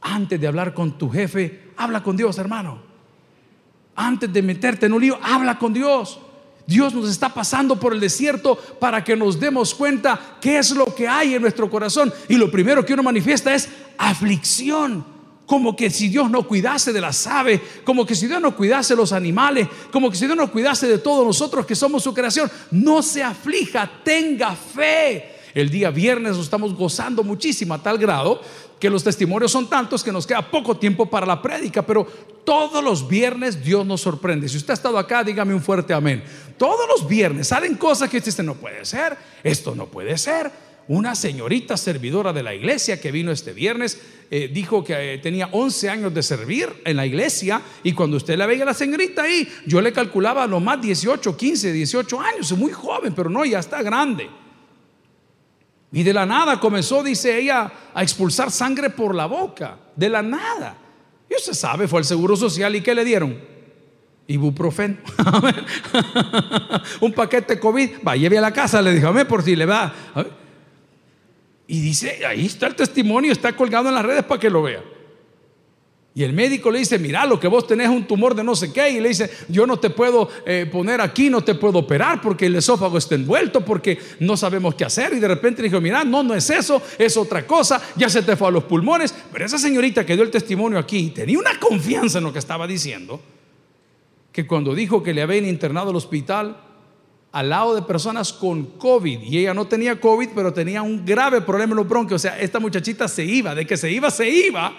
Antes 0.00 0.40
de 0.40 0.46
hablar 0.46 0.74
con 0.74 0.98
tu 0.98 1.08
jefe, 1.08 1.72
habla 1.76 2.02
con 2.02 2.16
Dios, 2.16 2.38
hermano. 2.38 2.78
Antes 3.94 4.32
de 4.32 4.42
meterte 4.42 4.86
en 4.86 4.92
un 4.92 5.00
lío, 5.00 5.18
habla 5.22 5.58
con 5.58 5.72
Dios. 5.72 6.20
Dios 6.66 6.92
nos 6.92 7.08
está 7.08 7.32
pasando 7.32 7.80
por 7.80 7.94
el 7.94 8.00
desierto 8.00 8.56
para 8.56 9.02
que 9.02 9.16
nos 9.16 9.40
demos 9.40 9.74
cuenta 9.74 10.36
qué 10.40 10.58
es 10.58 10.72
lo 10.72 10.94
que 10.94 11.08
hay 11.08 11.34
en 11.34 11.42
nuestro 11.42 11.70
corazón. 11.70 12.12
Y 12.28 12.34
lo 12.34 12.50
primero 12.50 12.84
que 12.84 12.92
uno 12.92 13.02
manifiesta 13.02 13.54
es 13.54 13.68
aflicción 13.96 15.17
como 15.48 15.74
que 15.74 15.88
si 15.88 16.10
Dios 16.10 16.30
no 16.30 16.46
cuidase 16.46 16.92
de 16.92 17.00
las 17.00 17.26
aves, 17.26 17.58
como 17.82 18.04
que 18.04 18.14
si 18.14 18.26
Dios 18.26 18.38
no 18.38 18.54
cuidase 18.54 18.92
de 18.92 18.98
los 18.98 19.14
animales, 19.14 19.66
como 19.90 20.10
que 20.10 20.16
si 20.18 20.26
Dios 20.26 20.36
no 20.36 20.52
cuidase 20.52 20.86
de 20.86 20.98
todos 20.98 21.26
nosotros 21.26 21.64
que 21.64 21.74
somos 21.74 22.02
su 22.02 22.12
creación. 22.12 22.50
No 22.70 23.02
se 23.02 23.22
aflija, 23.22 23.90
tenga 24.04 24.54
fe. 24.54 25.36
El 25.54 25.70
día 25.70 25.90
viernes 25.90 26.36
nos 26.36 26.44
estamos 26.44 26.74
gozando 26.74 27.24
muchísimo 27.24 27.72
a 27.72 27.82
tal 27.82 27.96
grado 27.96 28.42
que 28.78 28.90
los 28.90 29.02
testimonios 29.02 29.50
son 29.50 29.70
tantos 29.70 30.04
que 30.04 30.12
nos 30.12 30.26
queda 30.26 30.42
poco 30.50 30.76
tiempo 30.76 31.06
para 31.06 31.24
la 31.24 31.40
prédica, 31.40 31.80
pero 31.80 32.06
todos 32.44 32.84
los 32.84 33.08
viernes 33.08 33.64
Dios 33.64 33.86
nos 33.86 34.02
sorprende. 34.02 34.50
Si 34.50 34.58
usted 34.58 34.72
ha 34.72 34.74
estado 34.74 34.98
acá, 34.98 35.24
dígame 35.24 35.54
un 35.54 35.62
fuerte 35.62 35.94
amén. 35.94 36.22
Todos 36.58 36.86
los 36.86 37.08
viernes 37.08 37.48
salen 37.48 37.76
cosas 37.76 38.10
que 38.10 38.18
usted 38.18 38.44
no 38.44 38.54
puede 38.54 38.84
ser, 38.84 39.16
esto 39.42 39.74
no 39.74 39.86
puede 39.86 40.18
ser 40.18 40.67
una 40.88 41.14
señorita 41.14 41.76
servidora 41.76 42.32
de 42.32 42.42
la 42.42 42.54
iglesia 42.54 43.00
que 43.00 43.12
vino 43.12 43.30
este 43.30 43.52
viernes 43.52 44.00
eh, 44.30 44.50
dijo 44.52 44.82
que 44.82 45.14
eh, 45.14 45.18
tenía 45.18 45.48
11 45.52 45.90
años 45.90 46.14
de 46.14 46.22
servir 46.22 46.68
en 46.84 46.96
la 46.96 47.06
iglesia 47.06 47.62
y 47.82 47.92
cuando 47.92 48.16
usted 48.16 48.36
la 48.36 48.46
veía 48.46 48.64
la 48.64 48.74
señorita 48.74 49.22
ahí, 49.22 49.48
yo 49.66 49.80
le 49.80 49.92
calculaba 49.92 50.46
lo 50.46 50.60
más 50.60 50.80
18, 50.80 51.36
15, 51.36 51.72
18 51.72 52.20
años, 52.20 52.52
muy 52.52 52.72
joven, 52.72 53.14
pero 53.14 53.30
no, 53.30 53.44
ya 53.44 53.58
está 53.58 53.82
grande. 53.82 54.28
Y 55.92 56.02
de 56.02 56.12
la 56.12 56.26
nada 56.26 56.60
comenzó, 56.60 57.02
dice 57.02 57.38
ella, 57.38 57.72
a 57.94 58.02
expulsar 58.02 58.50
sangre 58.50 58.90
por 58.90 59.14
la 59.14 59.26
boca, 59.26 59.78
de 59.96 60.08
la 60.08 60.22
nada. 60.22 60.76
Y 61.30 61.34
usted 61.34 61.54
sabe, 61.54 61.88
fue 61.88 62.00
al 62.00 62.04
Seguro 62.04 62.36
Social 62.36 62.76
y 62.76 62.82
¿qué 62.82 62.94
le 62.94 63.04
dieron? 63.04 63.38
Ibuprofeno. 64.26 64.98
Un 67.00 67.12
paquete 67.12 67.58
COVID, 67.58 67.90
va, 68.06 68.16
lleve 68.16 68.36
a 68.36 68.42
la 68.42 68.52
casa, 68.52 68.82
le 68.82 68.92
dijo, 68.92 69.08
a 69.08 69.24
por 69.24 69.42
si 69.42 69.56
le 69.56 69.64
va. 69.64 69.94
Y 71.70 71.80
dice, 71.80 72.24
ahí 72.26 72.46
está 72.46 72.66
el 72.66 72.74
testimonio, 72.74 73.30
está 73.30 73.54
colgado 73.54 73.90
en 73.90 73.94
las 73.94 74.04
redes 74.04 74.24
para 74.24 74.40
que 74.40 74.48
lo 74.48 74.62
vea. 74.62 74.82
Y 76.14 76.24
el 76.24 76.32
médico 76.32 76.70
le 76.70 76.80
dice, 76.80 76.98
mira, 76.98 77.26
lo 77.26 77.38
que 77.38 77.46
vos 77.46 77.66
tenés 77.66 77.88
es 77.88 77.94
un 77.94 78.04
tumor 78.04 78.34
de 78.34 78.42
no 78.42 78.56
sé 78.56 78.72
qué. 78.72 78.90
Y 78.90 79.00
le 79.00 79.10
dice, 79.10 79.30
yo 79.48 79.66
no 79.66 79.78
te 79.78 79.90
puedo 79.90 80.30
eh, 80.46 80.66
poner 80.72 81.00
aquí, 81.02 81.28
no 81.28 81.44
te 81.44 81.54
puedo 81.54 81.80
operar 81.80 82.22
porque 82.22 82.46
el 82.46 82.56
esófago 82.56 82.96
está 82.96 83.14
envuelto, 83.14 83.64
porque 83.64 83.98
no 84.18 84.34
sabemos 84.34 84.74
qué 84.74 84.86
hacer. 84.86 85.12
Y 85.12 85.20
de 85.20 85.28
repente 85.28 85.60
le 85.60 85.68
dijo, 85.68 85.80
mira, 85.80 86.02
no, 86.04 86.22
no 86.22 86.34
es 86.34 86.48
eso, 86.48 86.82
es 86.98 87.16
otra 87.18 87.46
cosa, 87.46 87.80
ya 87.96 88.08
se 88.08 88.22
te 88.22 88.34
fue 88.34 88.48
a 88.48 88.50
los 88.50 88.64
pulmones. 88.64 89.14
Pero 89.30 89.44
esa 89.44 89.58
señorita 89.58 90.06
que 90.06 90.14
dio 90.14 90.24
el 90.24 90.30
testimonio 90.30 90.78
aquí 90.78 91.10
tenía 91.10 91.38
una 91.38 91.60
confianza 91.60 92.18
en 92.18 92.24
lo 92.24 92.32
que 92.32 92.40
estaba 92.40 92.66
diciendo, 92.66 93.20
que 94.32 94.46
cuando 94.46 94.74
dijo 94.74 95.02
que 95.02 95.12
le 95.12 95.22
habían 95.22 95.44
internado 95.44 95.90
al 95.90 95.96
hospital, 95.96 96.56
al 97.32 97.50
lado 97.50 97.74
de 97.74 97.82
personas 97.82 98.32
con 98.32 98.64
COVID 98.78 99.20
y 99.22 99.38
ella 99.38 99.52
no 99.54 99.66
tenía 99.66 100.00
COVID, 100.00 100.30
pero 100.34 100.52
tenía 100.52 100.82
un 100.82 101.04
grave 101.04 101.40
problema 101.42 101.72
en 101.72 101.76
los 101.76 101.88
bronquios. 101.88 102.20
O 102.20 102.22
sea, 102.22 102.38
esta 102.40 102.58
muchachita 102.58 103.06
se 103.06 103.24
iba, 103.24 103.54
de 103.54 103.66
que 103.66 103.76
se 103.76 103.90
iba, 103.90 104.10
se 104.10 104.28
iba. 104.28 104.74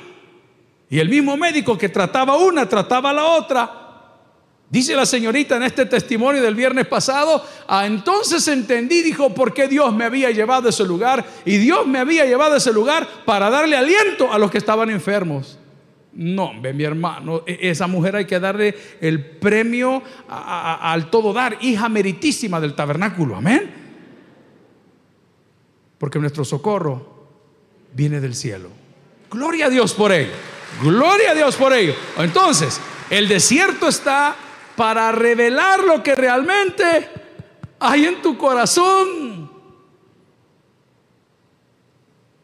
Y 0.89 0.99
el 0.99 1.09
mismo 1.09 1.37
médico 1.37 1.77
que 1.77 1.89
trataba 1.89 2.37
una, 2.37 2.67
trataba 2.67 3.11
a 3.11 3.13
la 3.13 3.25
otra. 3.25 3.85
Dice 4.69 4.95
la 4.95 5.05
señorita 5.05 5.57
en 5.57 5.63
este 5.63 5.85
testimonio 5.85 6.41
del 6.41 6.53
viernes 6.53 6.87
pasado, 6.87 7.43
ah, 7.67 7.85
entonces 7.85 8.47
entendí, 8.47 9.01
dijo, 9.01 9.33
por 9.33 9.53
qué 9.53 9.67
Dios 9.67 9.93
me 9.93 10.05
había 10.05 10.29
llevado 10.31 10.67
a 10.67 10.69
ese 10.69 10.85
lugar. 10.85 11.25
Y 11.45 11.57
Dios 11.57 11.85
me 11.85 11.99
había 11.99 12.25
llevado 12.25 12.55
a 12.55 12.57
ese 12.57 12.73
lugar 12.73 13.07
para 13.25 13.49
darle 13.49 13.77
aliento 13.77 14.31
a 14.31 14.39
los 14.39 14.49
que 14.49 14.57
estaban 14.57 14.89
enfermos. 14.89 15.58
No, 16.13 16.59
ve 16.59 16.73
mi 16.73 16.83
hermano, 16.83 17.43
e, 17.45 17.69
esa 17.69 17.87
mujer 17.87 18.15
hay 18.15 18.25
que 18.25 18.39
darle 18.39 18.75
el 18.99 19.23
premio 19.23 20.01
al 20.27 21.09
todo 21.09 21.33
dar, 21.33 21.57
hija 21.61 21.87
meritísima 21.89 22.59
del 22.59 22.73
tabernáculo, 22.73 23.35
amén. 23.35 23.71
Porque 25.97 26.19
nuestro 26.19 26.43
socorro 26.45 27.27
viene 27.93 28.19
del 28.19 28.35
cielo. 28.35 28.69
Gloria 29.29 29.67
a 29.67 29.69
Dios 29.69 29.93
por 29.93 30.11
ello. 30.11 30.31
Gloria 30.81 31.31
a 31.31 31.35
Dios 31.35 31.55
por 31.55 31.73
ello. 31.73 31.93
Entonces, 32.17 32.79
el 33.09 33.27
desierto 33.27 33.87
está 33.87 34.35
para 34.75 35.11
revelar 35.11 35.83
lo 35.83 36.01
que 36.01 36.15
realmente 36.15 37.09
hay 37.79 38.05
en 38.05 38.21
tu 38.21 38.37
corazón. 38.37 39.28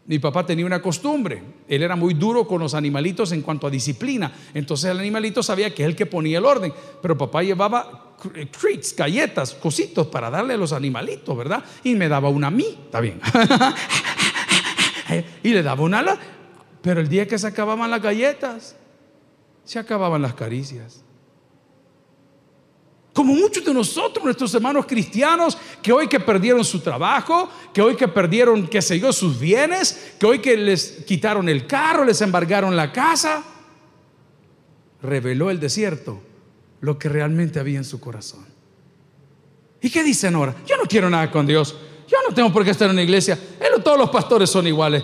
Mi 0.07 0.19
papá 0.19 0.45
tenía 0.45 0.65
una 0.65 0.81
costumbre, 0.81 1.41
él 1.67 1.81
era 1.81 1.95
muy 1.95 2.13
duro 2.13 2.47
con 2.47 2.61
los 2.61 2.75
animalitos 2.75 3.31
en 3.31 3.41
cuanto 3.41 3.65
a 3.65 3.71
disciplina, 3.71 4.31
entonces 4.53 4.91
el 4.91 4.99
animalito 4.99 5.41
sabía 5.41 5.73
que 5.73 5.81
es 5.81 5.89
el 5.89 5.95
que 5.95 6.05
ponía 6.05 6.37
el 6.37 6.45
orden, 6.45 6.71
pero 7.01 7.17
papá 7.17 7.41
llevaba 7.41 8.15
treats, 8.51 8.95
galletas, 8.95 9.53
cositos 9.53 10.07
para 10.07 10.29
darle 10.29 10.53
a 10.53 10.57
los 10.57 10.73
animalitos, 10.73 11.35
¿verdad? 11.35 11.63
Y 11.83 11.95
me 11.95 12.07
daba 12.07 12.29
una 12.29 12.47
a 12.47 12.51
mí, 12.51 12.77
está 12.85 12.99
bien. 12.99 13.19
y 15.43 15.49
le 15.49 15.63
daba 15.63 15.83
una 15.83 15.99
a 15.99 16.17
Pero 16.81 17.01
el 17.01 17.09
día 17.09 17.27
que 17.27 17.37
se 17.37 17.47
acababan 17.47 17.89
las 17.89 18.01
galletas, 18.01 18.75
se 19.63 19.79
acababan 19.79 20.21
las 20.21 20.33
caricias. 20.33 21.04
Como 23.15 23.33
muchos 23.33 23.63
de 23.63 23.73
nosotros, 23.73 24.25
nuestros 24.25 24.53
hermanos 24.55 24.85
cristianos, 24.85 25.57
que 25.81 25.93
hoy 25.93 26.09
que 26.09 26.19
perdieron 26.19 26.65
su 26.65 26.81
trabajo, 26.81 27.49
que 27.73 27.81
hoy 27.81 27.95
que 27.95 28.09
perdieron, 28.09 28.67
que 28.67 28.81
se 28.81 28.99
sus 29.13 29.39
bienes, 29.39 30.15
que 30.19 30.25
hoy 30.25 30.39
que 30.39 30.57
les 30.57 31.05
quitaron 31.07 31.47
el 31.47 31.65
carro, 31.65 32.03
les 32.03 32.19
embargaron 32.19 32.75
la 32.75 32.91
casa, 32.91 33.41
reveló 35.01 35.49
el 35.49 35.61
desierto 35.61 36.21
lo 36.81 36.99
que 36.99 37.07
realmente 37.07 37.57
había 37.57 37.77
en 37.77 37.85
su 37.85 38.01
corazón. 38.01 38.45
¿Y 39.79 39.89
qué 39.89 40.03
dicen 40.03 40.35
ahora? 40.35 40.53
Yo 40.67 40.75
no 40.75 40.83
quiero 40.83 41.09
nada 41.09 41.31
con 41.31 41.47
Dios. 41.47 41.73
Yo 42.07 42.17
no 42.27 42.35
tengo 42.35 42.53
por 42.53 42.63
qué 42.63 42.71
estar 42.71 42.87
en 42.87 42.93
una 42.93 43.03
iglesia. 43.03 43.37
Todos 43.83 43.99
los 43.99 44.09
pastores 44.09 44.49
son 44.49 44.65
iguales. 44.67 45.03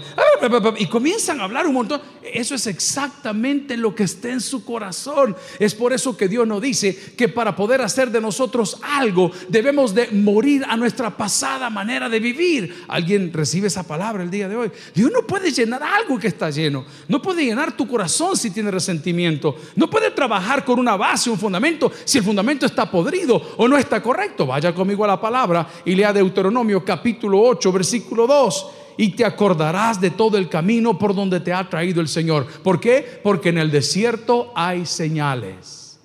Y 0.78 0.88
comienzan 0.88 1.40
a 1.40 1.44
hablar 1.44 1.68
un 1.68 1.74
montón. 1.74 2.02
Eso 2.24 2.56
es 2.56 2.68
exactamente 2.68 3.76
lo 3.76 3.94
que 3.94 4.04
está 4.04 4.30
en 4.30 4.40
su 4.42 4.64
corazón. 4.64 5.36
Es 5.60 5.76
por 5.76 5.94
eso 5.94 6.16
que 6.16 6.28
Dios 6.28 6.48
nos 6.48 6.62
dice 6.62 6.96
que 7.18 7.28
para 7.28 7.56
poder 7.56 7.82
hacer 7.82 8.10
de 8.12 8.22
nosotros 8.22 8.78
algo 8.82 9.32
debemos 9.50 9.94
de 9.94 10.08
morir 10.12 10.64
a 10.68 10.78
nuestra 10.78 11.16
pasada 11.16 11.70
manera 11.70 12.08
de 12.08 12.20
vivir. 12.20 12.84
Alguien 12.88 13.34
recibe 13.34 13.68
esa 13.68 13.84
palabra 13.84 14.24
el 14.24 14.32
día 14.32 14.48
de 14.48 14.56
hoy. 14.56 14.72
Dios 14.96 15.12
no 15.12 15.28
puede 15.28 15.52
llenar 15.52 15.84
algo 15.84 16.18
que 16.18 16.28
está 16.28 16.50
lleno. 16.50 16.86
No 17.08 17.22
puede 17.22 17.44
llenar 17.44 17.76
tu 17.76 17.88
corazón 17.88 18.38
si 18.38 18.52
tiene 18.52 18.72
resentimiento. 18.72 19.56
No 19.76 19.90
puede 19.90 20.11
trabajar 20.22 20.64
con 20.64 20.78
una 20.78 20.96
base, 20.96 21.32
un 21.32 21.38
fundamento, 21.40 21.92
si 22.06 22.20
el 22.20 22.24
fundamento 22.24 22.68
está 22.68 22.92
podrido 22.92 23.42
o 23.58 23.68
no 23.68 23.76
está 23.76 24.04
correcto. 24.04 24.46
Vaya 24.46 24.72
conmigo 24.72 25.04
a 25.04 25.08
la 25.08 25.20
palabra 25.20 25.68
y 25.84 25.96
lea 25.96 26.14
Deuteronomio 26.14 26.86
capítulo 26.86 27.42
8, 27.42 27.72
versículo 27.72 28.28
2 28.28 28.68
y 28.98 29.10
te 29.16 29.26
acordarás 29.26 30.00
de 30.00 30.12
todo 30.12 30.38
el 30.38 30.48
camino 30.48 30.96
por 31.00 31.16
donde 31.16 31.40
te 31.40 31.52
ha 31.52 31.68
traído 31.68 32.02
el 32.02 32.08
Señor. 32.08 32.46
¿Por 32.62 32.80
qué? 32.80 33.20
Porque 33.24 33.50
en 33.50 33.58
el 33.58 33.72
desierto 33.72 34.52
hay 34.54 34.86
señales. 34.86 36.00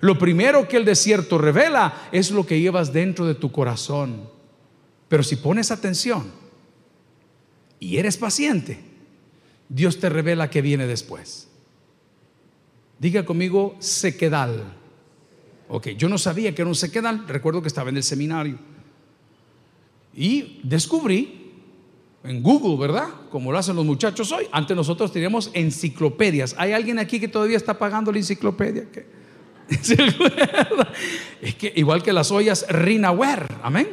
Lo 0.00 0.18
primero 0.18 0.68
que 0.68 0.76
el 0.76 0.84
desierto 0.84 1.38
revela 1.38 1.94
es 2.12 2.30
lo 2.30 2.44
que 2.44 2.60
llevas 2.60 2.92
dentro 2.92 3.24
de 3.24 3.36
tu 3.36 3.50
corazón. 3.50 4.28
Pero 5.08 5.22
si 5.22 5.36
pones 5.36 5.70
atención 5.70 6.30
y 7.80 7.96
eres 7.96 8.18
paciente, 8.18 8.80
Dios 9.70 9.98
te 9.98 10.10
revela 10.10 10.50
que 10.50 10.60
viene 10.60 10.86
después. 10.86 11.48
Diga 12.98 13.24
conmigo 13.24 13.76
sequedal. 13.78 14.76
Ok, 15.68 15.88
yo 15.90 16.08
no 16.08 16.18
sabía 16.18 16.54
que 16.54 16.62
era 16.62 16.68
un 16.68 16.74
sequedal, 16.74 17.26
recuerdo 17.26 17.62
que 17.62 17.68
estaba 17.68 17.90
en 17.90 17.96
el 17.96 18.02
seminario. 18.02 18.58
Y 20.14 20.60
descubrí 20.62 21.50
en 22.24 22.42
Google, 22.42 22.76
¿verdad? 22.76 23.08
Como 23.30 23.50
lo 23.50 23.58
hacen 23.58 23.76
los 23.76 23.84
muchachos 23.84 24.30
hoy. 24.32 24.46
Antes 24.52 24.76
nosotros 24.76 25.12
teníamos 25.12 25.50
enciclopedias. 25.54 26.54
¿Hay 26.58 26.72
alguien 26.72 26.98
aquí 26.98 27.18
que 27.18 27.28
todavía 27.28 27.56
está 27.56 27.78
pagando 27.78 28.12
la 28.12 28.18
enciclopedia? 28.18 28.86
es 31.40 31.54
que 31.54 31.72
igual 31.76 32.02
que 32.02 32.12
las 32.12 32.30
ollas 32.30 32.66
Rinaware, 32.68 33.46
amén. 33.62 33.88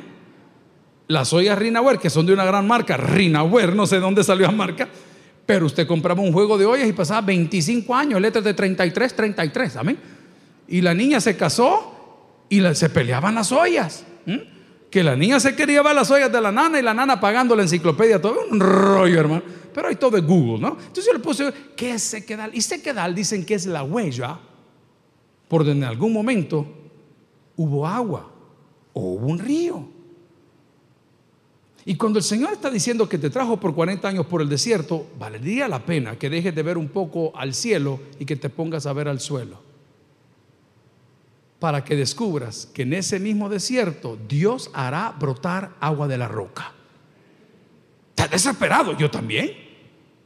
Las 1.08 1.32
ollas 1.34 1.58
Rinaware, 1.58 1.98
que 2.00 2.10
son 2.10 2.26
de 2.26 2.34
una 2.34 2.46
gran 2.46 2.68
marca, 2.68 2.98
Rinaware, 2.98 3.74
no 3.74 3.88
sé 3.88 3.96
de 3.96 4.02
dónde 4.02 4.24
salió 4.24 4.46
la 4.46 4.52
marca, 4.52 4.90
pero 5.50 5.66
usted 5.66 5.88
compraba 5.88 6.22
un 6.22 6.32
juego 6.32 6.60
de 6.60 6.66
ollas 6.68 6.88
y 6.88 6.94
pasaba 6.94 7.22
25 7.22 7.96
años, 7.96 8.22
letras 8.22 8.44
de 8.44 8.54
33, 8.54 9.16
33, 9.16 9.76
amén. 9.78 9.98
Y 10.68 10.80
la 10.80 10.94
niña 10.94 11.20
se 11.20 11.36
casó 11.36 12.46
y 12.48 12.62
se 12.76 12.88
peleaban 12.92 13.34
las 13.34 13.52
ollas 13.52 14.06
que 14.92 15.04
la 15.04 15.16
niña 15.16 15.40
se 15.40 15.56
quería 15.56 15.78
llevar 15.78 15.96
las 15.96 16.12
ollas 16.12 16.32
de 16.32 16.40
la 16.40 16.52
nana 16.52 16.78
y 16.78 16.84
la 16.84 16.94
nana 16.94 17.20
pagando 17.20 17.56
la 17.56 17.64
enciclopedia, 17.64 18.22
todo 18.22 18.38
un 18.52 18.60
rollo, 18.60 19.20
hermano. 19.20 19.42
Pero 19.74 19.88
hay 19.88 19.96
todo 19.96 20.12
de 20.12 20.22
Google, 20.22 20.60
¿no? 20.60 20.78
Entonces 20.80 21.08
yo 21.08 21.14
le 21.14 21.20
puse, 21.20 21.52
¿qué 21.76 21.94
es 21.94 22.04
sequedal? 22.04 22.52
Y 22.54 22.62
sequedal 22.62 23.16
dicen 23.16 23.44
que 23.44 23.56
es 23.56 23.66
la 23.66 23.82
huella 23.82 24.38
por 25.48 25.66
donde 25.66 25.84
en 25.84 25.90
algún 25.90 26.14
momento 26.14 26.68
hubo 27.56 27.88
agua 27.88 28.32
o 28.94 29.14
hubo 29.14 29.26
un 29.26 29.40
río. 29.40 29.84
Y 31.86 31.96
cuando 31.96 32.20
el 32.20 32.24
Señor 32.24 32.54
está 32.54 32.70
diciendo 32.70 33.08
que 33.08 33.18
te 33.18 33.30
trajo 33.30 33.60
por 33.60 33.74
40 33.74 34.08
años 34.08 34.26
por 34.26 34.42
el 34.42 34.50
desierto, 34.50 35.08
valdría 35.18 35.68
la 35.68 35.86
pena 35.86 36.18
que 36.18 36.30
dejes 36.30 36.54
de 36.54 36.64
ver 36.64 36.78
un 36.78 36.90
poco 36.90 37.32
al 37.36 37.54
cielo 37.54 38.00
y 38.20 38.26
que 38.26 38.36
te 38.36 38.50
pongas 38.50 38.86
a 38.86 38.94
ver 38.94 39.08
al 39.08 39.20
suelo 39.20 39.70
para 41.60 41.84
que 41.84 41.96
descubras 41.96 42.68
que 42.74 42.84
en 42.84 42.94
ese 42.94 43.20
mismo 43.20 43.50
desierto 43.50 44.18
Dios 44.28 44.72
hará 44.74 45.14
brotar 45.20 45.76
agua 45.82 46.08
de 46.08 46.18
la 46.18 46.28
roca. 46.28 46.74
¿Estás 48.12 48.32
desesperado? 48.32 48.98
Yo 48.98 49.12
también. 49.12 49.52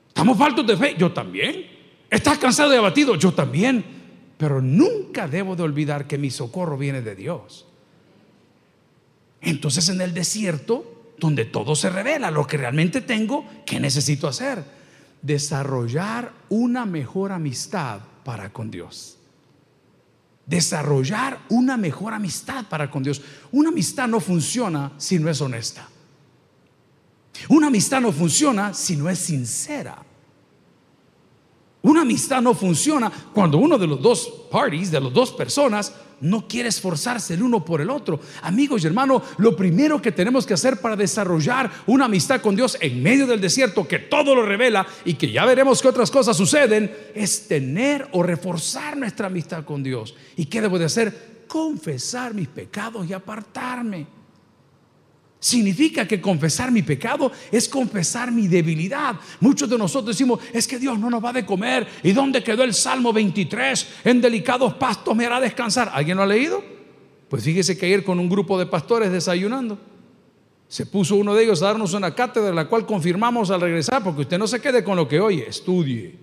¿Estamos 0.07 0.37
faltos 0.37 0.65
de 0.65 0.77
fe? 0.77 0.95
Yo 0.97 1.11
también. 1.11 1.65
¿Estás 2.09 2.37
cansado 2.37 2.73
y 2.73 2.77
abatido? 2.77 3.15
Yo 3.15 3.33
también. 3.33 3.83
Pero 4.37 4.61
nunca 4.61 5.27
debo 5.27 5.55
de 5.55 5.63
olvidar 5.63 6.07
que 6.07 6.19
mi 6.19 6.29
socorro 6.29 6.77
viene 6.77 7.01
de 7.01 7.15
Dios. 7.15 7.65
Entonces 9.41 9.89
en 9.89 10.01
el 10.01 10.13
desierto, 10.13 10.92
donde 11.17 11.45
todo 11.45 11.75
se 11.75 11.89
revela, 11.89 12.31
lo 12.31 12.45
que 12.45 12.57
realmente 12.57 13.01
tengo, 13.01 13.45
¿qué 13.65 13.79
necesito 13.79 14.27
hacer? 14.27 14.63
Desarrollar 15.21 16.31
una 16.49 16.85
mejor 16.85 17.31
amistad 17.31 18.01
para 18.23 18.51
con 18.51 18.71
Dios 18.71 19.17
desarrollar 20.45 21.39
una 21.49 21.77
mejor 21.77 22.13
amistad 22.13 22.65
para 22.67 22.89
con 22.89 23.03
Dios. 23.03 23.21
Una 23.51 23.69
amistad 23.69 24.07
no 24.07 24.19
funciona 24.19 24.91
si 24.97 25.19
no 25.19 25.29
es 25.29 25.41
honesta. 25.41 25.87
Una 27.49 27.67
amistad 27.67 28.01
no 28.01 28.11
funciona 28.11 28.73
si 28.73 28.95
no 28.95 29.09
es 29.09 29.19
sincera. 29.19 30.03
Una 31.83 32.03
amistad 32.03 32.41
no 32.41 32.53
funciona 32.53 33.11
cuando 33.33 33.57
uno 33.57 33.77
de 33.77 33.87
los 33.87 34.01
dos 34.01 34.45
parties, 34.49 34.89
de 34.89 35.01
las 35.01 35.11
dos 35.11 35.33
personas, 35.33 35.93
no 36.21 36.47
quiere 36.47 36.69
esforzarse 36.69 37.33
el 37.33 37.43
uno 37.43 37.65
por 37.65 37.81
el 37.81 37.89
otro. 37.89 38.21
Amigos 38.41 38.83
y 38.83 38.87
hermanos, 38.87 39.21
lo 39.37 39.53
primero 39.53 40.01
que 40.01 40.13
tenemos 40.13 40.45
que 40.45 40.53
hacer 40.53 40.79
para 40.79 40.95
desarrollar 40.95 41.69
una 41.85 42.05
amistad 42.05 42.39
con 42.39 42.55
Dios 42.55 42.77
en 42.79 43.03
medio 43.03 43.27
del 43.27 43.41
desierto, 43.41 43.85
que 43.85 43.99
todo 43.99 44.33
lo 44.33 44.45
revela 44.45 44.87
y 45.03 45.15
que 45.15 45.29
ya 45.29 45.43
veremos 45.43 45.81
que 45.81 45.89
otras 45.89 46.09
cosas 46.09 46.37
suceden, 46.37 46.89
es 47.13 47.49
tener 47.49 48.07
o 48.13 48.23
reforzar 48.23 48.95
nuestra 48.95 49.27
amistad 49.27 49.65
con 49.65 49.83
Dios. 49.83 50.15
¿Y 50.37 50.45
qué 50.45 50.61
debo 50.61 50.79
de 50.79 50.85
hacer? 50.85 51.43
Confesar 51.49 52.33
mis 52.33 52.47
pecados 52.47 53.05
y 53.09 53.11
apartarme. 53.11 54.22
Significa 55.43 56.07
que 56.07 56.21
confesar 56.21 56.71
mi 56.71 56.83
pecado 56.83 57.29
es 57.51 57.67
confesar 57.67 58.31
mi 58.31 58.47
debilidad. 58.47 59.19
Muchos 59.41 59.69
de 59.69 59.77
nosotros 59.77 60.15
decimos, 60.15 60.39
es 60.53 60.65
que 60.65 60.79
Dios 60.79 60.97
no 60.97 61.09
nos 61.09 61.21
va 61.21 61.33
de 61.33 61.45
comer. 61.45 61.85
¿Y 62.01 62.13
dónde 62.13 62.41
quedó 62.41 62.63
el 62.63 62.73
Salmo 62.73 63.11
23? 63.11 63.87
En 64.05 64.21
delicados 64.21 64.75
pastos 64.75 65.13
me 65.13 65.25
hará 65.25 65.41
descansar. 65.41 65.91
¿Alguien 65.93 66.15
lo 66.15 66.23
ha 66.23 66.27
leído? 66.27 66.63
Pues 67.27 67.43
fíjese 67.43 67.77
que 67.77 67.87
ayer 67.87 68.05
con 68.05 68.21
un 68.21 68.29
grupo 68.29 68.57
de 68.57 68.67
pastores 68.67 69.11
desayunando, 69.11 69.77
se 70.69 70.85
puso 70.85 71.17
uno 71.17 71.35
de 71.35 71.43
ellos 71.43 71.61
a 71.61 71.65
darnos 71.65 71.93
una 71.93 72.15
cátedra, 72.15 72.53
la 72.53 72.69
cual 72.69 72.85
confirmamos 72.85 73.51
al 73.51 73.59
regresar, 73.59 74.01
porque 74.01 74.21
usted 74.21 74.37
no 74.37 74.47
se 74.47 74.61
quede 74.61 74.81
con 74.81 74.95
lo 74.95 75.09
que 75.09 75.19
oye, 75.19 75.49
estudie. 75.49 76.15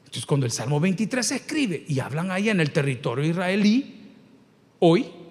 Entonces 0.00 0.26
cuando 0.26 0.46
el 0.46 0.52
Salmo 0.52 0.80
23 0.80 1.24
se 1.24 1.36
escribe 1.36 1.84
y 1.86 2.00
hablan 2.00 2.32
ahí 2.32 2.48
en 2.48 2.58
el 2.58 2.72
territorio 2.72 3.24
israelí, 3.24 4.00
hoy 4.80 5.21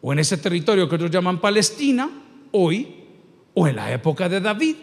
o 0.00 0.12
en 0.12 0.18
ese 0.18 0.36
territorio 0.36 0.88
que 0.88 0.94
otros 0.94 1.10
llaman 1.10 1.40
Palestina, 1.40 2.10
hoy, 2.52 3.04
o 3.54 3.66
en 3.66 3.76
la 3.76 3.92
época 3.92 4.28
de 4.28 4.40
David, 4.40 4.76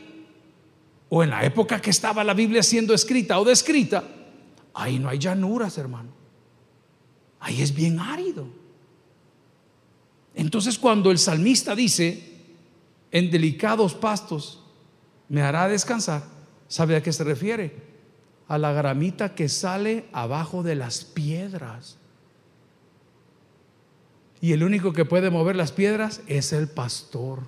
o 1.10 1.24
en 1.24 1.30
la 1.30 1.46
época 1.46 1.80
que 1.80 1.92
estaba 1.92 2.24
la 2.24 2.34
Biblia 2.34 2.64
siendo 2.64 2.94
escrita 2.94 3.40
o 3.40 3.46
descrita, 3.46 4.04
ahí 4.74 4.98
no 4.98 5.10
hay 5.10 5.20
llanuras, 5.20 5.78
hermano. 5.78 6.10
Ahí 7.40 7.62
es 7.62 7.76
bien 7.76 8.00
árido. 8.00 8.48
Entonces 10.34 10.80
cuando 10.80 11.12
el 11.12 11.20
salmista 11.20 11.76
dice, 11.76 12.32
en 13.12 13.30
delicados 13.30 13.94
pastos 13.94 14.64
me 15.30 15.42
hará 15.42 15.68
descansar, 15.68 16.24
¿sabe 16.68 16.96
a 16.96 17.04
qué 17.04 17.14
se 17.14 17.24
refiere? 17.24 17.76
A 18.48 18.58
la 18.58 18.74
gramita 18.74 19.36
que 19.36 19.50
sale 19.50 20.06
abajo 20.12 20.64
de 20.64 20.76
las 20.76 21.04
piedras. 21.04 21.98
Y 24.44 24.52
el 24.52 24.62
único 24.62 24.92
que 24.92 25.06
puede 25.06 25.30
mover 25.30 25.56
las 25.56 25.72
piedras 25.72 26.22
es 26.28 26.52
el 26.52 26.68
pastor. 26.68 27.44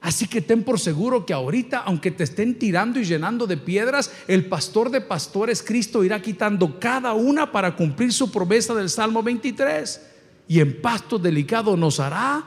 Así 0.00 0.26
que 0.28 0.40
ten 0.40 0.64
por 0.64 0.80
seguro 0.80 1.26
que 1.26 1.34
ahorita, 1.34 1.80
aunque 1.80 2.10
te 2.10 2.24
estén 2.24 2.58
tirando 2.58 2.98
y 2.98 3.04
llenando 3.04 3.46
de 3.46 3.58
piedras, 3.58 4.10
el 4.28 4.46
pastor 4.46 4.88
de 4.88 5.02
pastores, 5.02 5.62
Cristo, 5.62 6.02
irá 6.02 6.22
quitando 6.22 6.80
cada 6.80 7.12
una 7.12 7.52
para 7.52 7.76
cumplir 7.76 8.14
su 8.14 8.32
promesa 8.32 8.74
del 8.74 8.88
Salmo 8.88 9.22
23. 9.22 10.10
Y 10.48 10.60
en 10.60 10.80
pasto 10.80 11.18
delicado 11.18 11.76
nos 11.76 12.00
hará. 12.00 12.42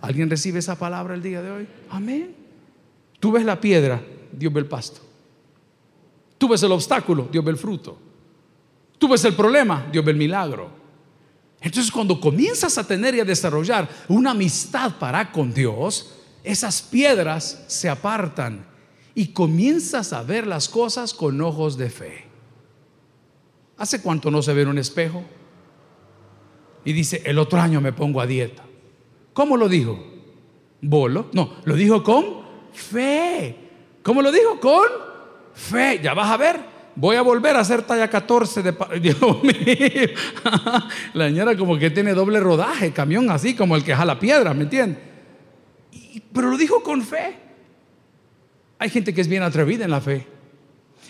¿Alguien 0.00 0.30
recibe 0.30 0.60
esa 0.60 0.78
palabra 0.78 1.12
el 1.12 1.20
día 1.20 1.42
de 1.42 1.50
hoy? 1.50 1.68
Amén. 1.90 2.34
Tú 3.20 3.32
ves 3.32 3.44
la 3.44 3.60
piedra, 3.60 4.02
Dios 4.32 4.50
ve 4.50 4.60
el 4.60 4.66
pasto. 4.66 5.02
Tú 6.38 6.48
ves 6.48 6.62
el 6.62 6.72
obstáculo, 6.72 7.28
Dios 7.30 7.44
ve 7.44 7.50
el 7.50 7.58
fruto. 7.58 7.98
Tú 8.96 9.08
ves 9.08 9.22
el 9.26 9.34
problema, 9.34 9.88
Dios 9.92 10.02
ve 10.02 10.12
el 10.12 10.16
milagro. 10.16 10.81
Entonces 11.62 11.92
cuando 11.92 12.20
comienzas 12.20 12.76
a 12.76 12.86
tener 12.86 13.14
y 13.14 13.20
a 13.20 13.24
desarrollar 13.24 13.88
una 14.08 14.32
amistad 14.32 14.98
para 14.98 15.30
con 15.30 15.54
Dios, 15.54 16.14
esas 16.42 16.82
piedras 16.82 17.64
se 17.68 17.88
apartan 17.88 18.66
y 19.14 19.28
comienzas 19.28 20.12
a 20.12 20.22
ver 20.24 20.46
las 20.46 20.68
cosas 20.68 21.14
con 21.14 21.40
ojos 21.40 21.76
de 21.76 21.88
fe. 21.88 22.24
¿Hace 23.78 24.02
cuánto 24.02 24.30
no 24.30 24.42
se 24.42 24.52
ve 24.52 24.62
en 24.62 24.68
un 24.68 24.78
espejo? 24.78 25.22
Y 26.84 26.92
dice, 26.92 27.22
el 27.24 27.38
otro 27.38 27.60
año 27.60 27.80
me 27.80 27.92
pongo 27.92 28.20
a 28.20 28.26
dieta. 28.26 28.64
¿Cómo 29.32 29.56
lo 29.56 29.68
dijo? 29.68 30.04
¿Bolo? 30.80 31.30
No, 31.32 31.54
lo 31.64 31.76
dijo 31.76 32.02
con 32.02 32.42
fe. 32.72 33.56
¿Cómo 34.02 34.20
lo 34.20 34.32
dijo? 34.32 34.58
Con 34.58 34.86
fe. 35.54 36.00
Ya 36.02 36.12
vas 36.12 36.28
a 36.28 36.36
ver 36.36 36.71
voy 36.96 37.16
a 37.16 37.22
volver 37.22 37.56
a 37.56 37.60
hacer 37.60 37.82
talla 37.82 38.08
14 38.08 38.62
de... 38.62 38.74
Dios 39.00 39.20
mío, 39.42 39.54
la 41.14 41.26
señora 41.28 41.56
como 41.56 41.78
que 41.78 41.90
tiene 41.90 42.14
doble 42.14 42.40
rodaje, 42.40 42.92
camión 42.92 43.30
así 43.30 43.54
como 43.54 43.76
el 43.76 43.84
que 43.84 43.94
jala 43.94 44.18
piedra, 44.18 44.54
¿me 44.54 44.64
entiendes? 44.64 44.98
Pero 46.32 46.50
lo 46.50 46.56
dijo 46.56 46.82
con 46.82 47.02
fe. 47.02 47.36
Hay 48.78 48.90
gente 48.90 49.14
que 49.14 49.20
es 49.20 49.28
bien 49.28 49.42
atrevida 49.42 49.84
en 49.84 49.90
la 49.90 50.00
fe. 50.00 50.26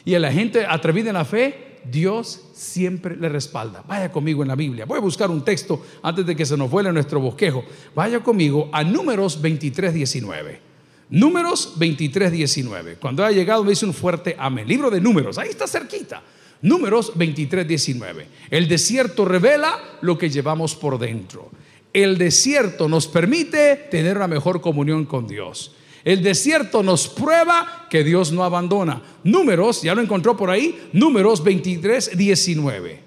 Y 0.04 0.14
a 0.14 0.20
la 0.20 0.32
gente 0.32 0.66
atrevida 0.66 1.10
en 1.10 1.14
la 1.14 1.24
fe, 1.24 1.80
Dios 1.84 2.50
siempre 2.54 3.16
le 3.16 3.28
respalda. 3.28 3.82
Vaya 3.86 4.10
conmigo 4.10 4.42
en 4.42 4.48
la 4.48 4.56
Biblia. 4.56 4.84
Voy 4.84 4.98
a 4.98 5.00
buscar 5.00 5.30
un 5.30 5.44
texto 5.44 5.84
antes 6.02 6.26
de 6.26 6.36
que 6.36 6.44
se 6.44 6.56
nos 6.56 6.70
vuele 6.70 6.92
nuestro 6.92 7.20
bosquejo. 7.20 7.64
Vaya 7.94 8.20
conmigo 8.20 8.68
a 8.72 8.84
Números 8.84 9.40
23, 9.40 9.94
19. 9.94 10.71
Números 11.10 11.74
23, 11.76 12.32
19. 12.32 12.96
Cuando 12.96 13.24
ha 13.24 13.30
llegado 13.30 13.64
me 13.64 13.70
dice 13.70 13.86
un 13.86 13.94
fuerte 13.94 14.34
amén. 14.38 14.66
Libro 14.66 14.90
de 14.90 15.00
números, 15.00 15.38
ahí 15.38 15.50
está 15.50 15.66
cerquita. 15.66 16.22
Números 16.62 17.12
23, 17.16 17.66
19. 17.66 18.26
El 18.50 18.68
desierto 18.68 19.24
revela 19.24 19.78
lo 20.00 20.16
que 20.16 20.30
llevamos 20.30 20.74
por 20.74 20.98
dentro. 20.98 21.50
El 21.92 22.16
desierto 22.16 22.88
nos 22.88 23.06
permite 23.06 23.76
tener 23.90 24.16
una 24.16 24.28
mejor 24.28 24.60
comunión 24.60 25.04
con 25.04 25.26
Dios. 25.26 25.72
El 26.04 26.22
desierto 26.22 26.82
nos 26.82 27.08
prueba 27.08 27.86
que 27.90 28.02
Dios 28.02 28.32
no 28.32 28.44
abandona. 28.44 29.02
Números, 29.24 29.82
ya 29.82 29.94
lo 29.94 30.00
encontró 30.00 30.36
por 30.36 30.50
ahí, 30.50 30.88
números 30.92 31.44
23, 31.44 32.16
19. 32.16 33.00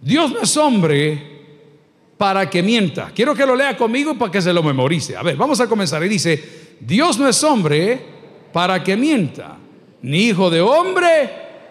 Dios 0.00 0.32
no 0.32 0.40
es 0.40 0.56
hombre 0.56 1.32
para 2.16 2.48
que 2.48 2.62
mienta. 2.62 3.12
Quiero 3.14 3.34
que 3.34 3.46
lo 3.46 3.54
lea 3.54 3.76
conmigo 3.76 4.16
para 4.16 4.32
que 4.32 4.42
se 4.42 4.52
lo 4.52 4.62
memorice. 4.62 5.16
A 5.16 5.22
ver, 5.22 5.36
vamos 5.36 5.60
a 5.60 5.68
comenzar. 5.68 6.02
Y 6.04 6.08
dice, 6.08 6.42
Dios 6.84 7.16
no 7.18 7.28
es 7.28 7.42
hombre 7.44 8.04
para 8.52 8.82
que 8.82 8.96
mienta, 8.96 9.56
ni 10.02 10.24
hijo 10.24 10.50
de 10.50 10.60
hombre 10.60 11.30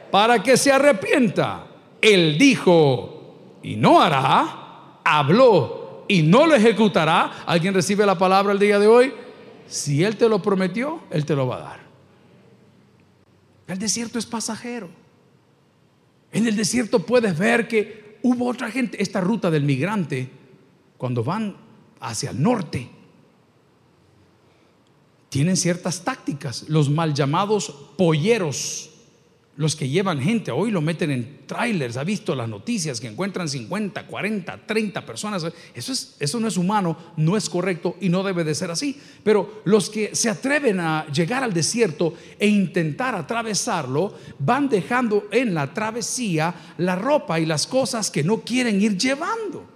para 0.10 0.42
que 0.42 0.56
se 0.56 0.72
arrepienta. 0.72 1.68
Él 2.02 2.38
dijo 2.38 3.60
y 3.62 3.76
no 3.76 4.02
hará, 4.02 5.00
habló 5.04 6.06
y 6.08 6.22
no 6.22 6.48
lo 6.48 6.56
ejecutará. 6.56 7.44
¿Alguien 7.46 7.74
recibe 7.74 8.06
la 8.06 8.18
palabra 8.18 8.54
el 8.54 8.60
día 8.60 8.80
de 8.80 8.88
hoy? 8.88 9.14
Si 9.68 10.04
Él 10.04 10.16
te 10.16 10.30
lo 10.30 10.42
prometió, 10.42 11.02
Él 11.12 11.26
te 11.26 11.36
lo 11.36 11.46
va 11.46 11.58
a 11.58 11.60
dar. 11.60 11.80
El 13.68 13.80
desierto 13.80 14.18
es 14.18 14.26
pasajero. 14.26 14.90
En 16.32 16.48
el 16.48 16.56
desierto 16.56 17.06
puedes 17.06 17.38
ver 17.38 17.68
que 17.68 18.18
hubo 18.24 18.48
otra 18.48 18.72
gente, 18.72 19.02
esta 19.02 19.20
ruta 19.20 19.52
del 19.52 19.64
migrante, 19.64 20.30
cuando 20.98 21.22
van 21.22 21.58
hacia 22.00 22.32
el 22.32 22.42
norte, 22.42 22.90
tienen 25.32 25.56
ciertas 25.56 26.04
tácticas, 26.04 26.66
los 26.68 26.90
mal 26.90 27.14
llamados 27.14 27.74
polleros, 27.98 28.90
los 29.56 29.78
que 29.78 29.88
llevan 29.88 30.20
gente, 30.20 30.52
hoy 30.52 30.72
lo 30.72 30.82
meten 30.82 31.10
en 31.10 31.48
trailers, 31.48 31.96
ha 31.96 32.04
visto 32.04 32.36
las 32.36 32.50
noticias 32.50 33.00
que 33.00 33.08
encuentran 33.08 33.48
50, 33.48 34.08
40, 34.08 34.66
30 34.68 35.06
personas, 35.06 35.46
eso, 35.74 35.94
es, 35.94 36.18
eso 36.20 36.38
no 36.42 36.50
es 36.50 36.58
humano, 36.58 36.98
no 37.16 37.38
es 37.38 37.50
correcto 37.50 37.96
y 38.02 38.10
no 38.10 38.24
debe 38.24 38.44
de 38.44 38.54
ser 38.54 38.72
así, 38.72 39.00
pero 39.24 39.62
los 39.64 39.90
que 39.90 40.14
se 40.14 40.30
atreven 40.30 40.82
a 40.82 41.08
llegar 41.08 41.46
al 41.46 41.54
desierto 41.54 42.14
e 42.38 42.48
intentar 42.48 43.16
atravesarlo, 43.16 44.14
van 44.38 44.68
dejando 44.68 45.30
en 45.32 45.54
la 45.54 45.74
travesía 45.74 46.74
la 46.78 46.98
ropa 46.98 47.40
y 47.40 47.46
las 47.46 47.68
cosas 47.68 48.12
que 48.12 48.26
no 48.26 48.42
quieren 48.42 48.82
ir 48.82 48.98
llevando. 48.98 49.71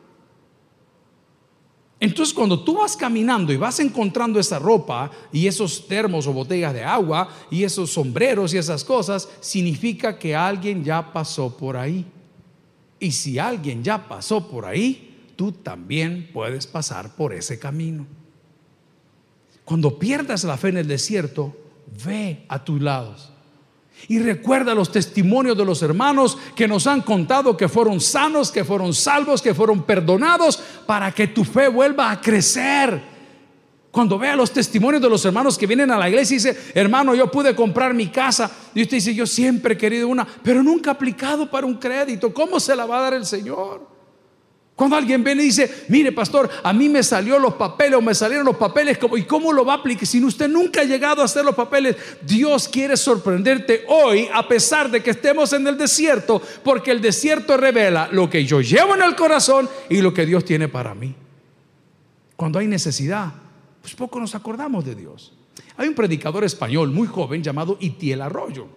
Entonces 2.06 2.36
cuando 2.36 2.64
tú 2.64 2.76
vas 2.76 2.96
caminando 2.96 3.52
y 3.52 3.58
vas 3.58 3.80
encontrando 3.80 4.40
esa 4.40 4.60
ropa 4.60 5.10
y 5.34 5.48
esos 5.48 5.88
termos 5.88 6.28
o 6.28 6.34
botellas 6.34 6.72
de 6.72 6.84
agua 6.84 7.28
y 7.50 7.64
esos 7.64 7.90
sombreros 7.90 8.54
y 8.54 8.60
esas 8.60 8.84
cosas, 8.84 9.28
significa 9.40 10.20
que 10.20 10.36
alguien 10.36 10.84
ya 10.84 11.12
pasó 11.12 11.58
por 11.58 11.76
ahí. 11.76 12.06
Y 13.00 13.12
si 13.12 13.40
alguien 13.40 13.84
ya 13.84 14.08
pasó 14.08 14.48
por 14.48 14.68
ahí, 14.68 15.32
tú 15.36 15.52
también 15.52 16.30
puedes 16.32 16.68
pasar 16.68 17.16
por 17.16 17.34
ese 17.34 17.58
camino. 17.58 18.06
Cuando 19.64 19.98
pierdas 19.98 20.44
la 20.44 20.58
fe 20.58 20.70
en 20.70 20.78
el 20.78 20.88
desierto, 20.88 21.58
ve 22.06 22.46
a 22.50 22.64
tus 22.64 22.80
lados 22.80 23.32
y 24.08 24.20
recuerda 24.20 24.76
los 24.76 24.92
testimonios 24.92 25.58
de 25.58 25.66
los 25.66 25.82
hermanos 25.82 26.38
que 26.56 26.68
nos 26.68 26.86
han 26.88 27.02
contado 27.02 27.58
que 27.58 27.68
fueron 27.68 28.00
sanos, 28.00 28.52
que 28.52 28.64
fueron 28.64 28.94
salvos, 28.94 29.42
que 29.42 29.54
fueron 29.54 29.84
perdonados, 29.84 30.62
para 30.86 31.12
que 31.12 31.28
tu 31.28 31.44
fe 31.44 31.68
vuelva 31.68 32.12
a 32.12 32.22
crecer. 32.22 33.16
Cuando 33.90 34.20
vea 34.20 34.36
los 34.36 34.52
testimonios 34.52 35.02
de 35.02 35.10
los 35.10 35.24
hermanos 35.24 35.58
que 35.58 35.66
vienen 35.66 35.90
a 35.90 35.98
la 35.98 36.10
iglesia 36.10 36.36
y 36.36 36.38
dice, 36.38 36.58
hermano, 36.74 37.16
yo 37.16 37.32
pude 37.32 37.56
comprar 37.56 37.94
mi 37.94 38.08
casa. 38.08 38.52
Y 38.76 38.82
usted 38.82 38.98
dice, 38.98 39.16
yo 39.16 39.26
siempre 39.26 39.76
he 39.76 39.78
querido 39.78 40.10
una, 40.10 40.28
pero 40.44 40.62
nunca 40.62 40.92
aplicado 40.92 41.50
para 41.50 41.66
un 41.66 41.76
crédito. 41.76 42.34
¿Cómo 42.34 42.60
se 42.60 42.76
la 42.76 42.86
va 42.86 43.00
a 43.00 43.02
dar 43.04 43.14
el 43.14 43.26
Señor? 43.26 43.95
Cuando 44.76 44.98
alguien 44.98 45.24
viene 45.24 45.42
y 45.42 45.46
dice, 45.46 45.86
mire 45.88 46.12
pastor, 46.12 46.50
a 46.62 46.74
mí 46.74 46.90
me 46.90 47.02
salió 47.02 47.40
los 47.40 47.54
papeles 47.54 47.98
o 47.98 48.02
me 48.02 48.14
salieron 48.14 48.46
los 48.46 48.58
papeles, 48.58 49.00
¿y 49.16 49.22
cómo 49.24 49.54
lo 49.54 49.64
va 49.64 49.76
a 49.76 49.78
aplicar? 49.78 50.06
Si 50.06 50.22
usted 50.22 50.50
nunca 50.50 50.82
ha 50.82 50.84
llegado 50.84 51.22
a 51.22 51.26
hacer 51.26 51.46
los 51.46 51.56
papeles, 51.56 51.96
Dios 52.22 52.68
quiere 52.68 52.98
sorprenderte 52.98 53.86
hoy 53.88 54.28
a 54.34 54.46
pesar 54.50 54.92
de 54.92 55.02
que 55.02 55.12
estemos 55.12 55.54
en 55.54 55.66
el 55.66 55.78
desierto, 55.78 56.42
porque 56.62 56.92
el 56.92 57.00
desierto 57.00 57.56
revela 57.56 58.10
lo 58.12 58.30
que 58.30 58.44
yo 58.44 58.60
llevo 58.60 58.96
en 58.96 59.04
el 59.04 59.16
corazón 59.16 59.70
y 59.90 60.02
lo 60.02 60.14
que 60.14 60.26
Dios 60.26 60.44
tiene 60.44 60.68
para 60.68 60.94
mí. 60.94 61.16
Cuando 62.36 62.60
hay 62.60 62.68
necesidad, 62.68 63.32
pues 63.82 63.96
poco 63.96 64.20
nos 64.20 64.36
acordamos 64.36 64.84
de 64.84 64.96
Dios. 64.96 65.32
Hay 65.78 65.88
un 65.88 65.96
predicador 65.96 66.44
español 66.44 66.92
muy 66.92 67.08
joven 67.08 67.42
llamado 67.42 67.78
Itiel 67.80 68.22
Arroyo. 68.22 68.68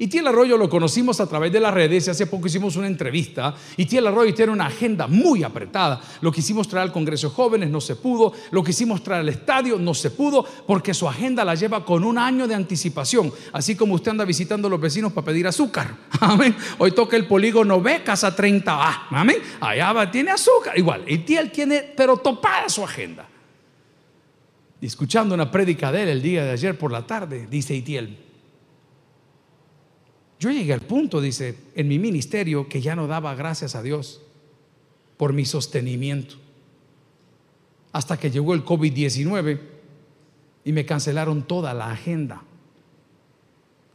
Y 0.00 0.06
Tiel 0.06 0.28
Arroyo 0.28 0.56
lo 0.56 0.70
conocimos 0.70 1.20
a 1.20 1.26
través 1.26 1.52
de 1.52 1.58
las 1.58 1.74
redes 1.74 2.06
y 2.06 2.10
hace 2.10 2.26
poco 2.26 2.46
hicimos 2.46 2.76
una 2.76 2.86
entrevista. 2.86 3.54
Y 3.76 3.86
Tiel 3.86 4.06
Arroyo 4.06 4.32
tiene 4.32 4.52
una 4.52 4.66
agenda 4.66 5.08
muy 5.08 5.42
apretada. 5.42 6.00
Lo 6.20 6.30
que 6.30 6.38
hicimos 6.38 6.68
traer 6.68 6.84
al 6.84 6.92
Congreso 6.92 7.28
de 7.28 7.34
Jóvenes 7.34 7.68
no 7.68 7.80
se 7.80 7.96
pudo. 7.96 8.32
Lo 8.52 8.62
que 8.62 8.70
hicimos 8.70 9.02
traer 9.02 9.22
al 9.22 9.28
estadio 9.28 9.76
no 9.76 9.94
se 9.94 10.10
pudo 10.10 10.46
porque 10.66 10.94
su 10.94 11.08
agenda 11.08 11.44
la 11.44 11.56
lleva 11.56 11.84
con 11.84 12.04
un 12.04 12.16
año 12.16 12.46
de 12.46 12.54
anticipación. 12.54 13.32
Así 13.52 13.74
como 13.74 13.94
usted 13.94 14.12
anda 14.12 14.24
visitando 14.24 14.68
a 14.68 14.70
los 14.70 14.80
vecinos 14.80 15.12
para 15.12 15.24
pedir 15.24 15.48
azúcar. 15.48 15.96
Amén. 16.20 16.54
Hoy 16.78 16.92
toca 16.92 17.16
el 17.16 17.26
polígono 17.26 17.80
B, 17.80 18.04
casa 18.04 18.36
30A. 18.36 19.06
Amén. 19.10 19.38
Allá 19.60 19.92
va, 19.92 20.08
tiene 20.08 20.30
azúcar. 20.30 20.78
Igual. 20.78 21.02
Y 21.08 21.18
Tiel 21.18 21.50
tiene, 21.50 21.82
pero 21.96 22.18
topada 22.18 22.68
su 22.68 22.84
agenda. 22.84 23.26
Y 24.80 24.86
escuchando 24.86 25.34
una 25.34 25.50
prédica 25.50 25.90
de 25.90 26.04
él 26.04 26.08
el 26.10 26.22
día 26.22 26.44
de 26.44 26.52
ayer 26.52 26.78
por 26.78 26.92
la 26.92 27.04
tarde, 27.04 27.48
dice 27.50 27.74
Itiel, 27.74 28.27
yo 30.40 30.50
llegué 30.50 30.72
al 30.72 30.82
punto, 30.82 31.20
dice, 31.20 31.56
en 31.74 31.88
mi 31.88 31.98
ministerio 31.98 32.68
que 32.68 32.80
ya 32.80 32.94
no 32.94 33.06
daba 33.08 33.34
gracias 33.34 33.74
a 33.74 33.82
Dios 33.82 34.22
por 35.16 35.32
mi 35.32 35.44
sostenimiento. 35.44 36.36
Hasta 37.92 38.18
que 38.18 38.30
llegó 38.30 38.54
el 38.54 38.64
COVID-19 38.64 39.58
y 40.64 40.72
me 40.72 40.86
cancelaron 40.86 41.42
toda 41.42 41.74
la 41.74 41.90
agenda. 41.90 42.42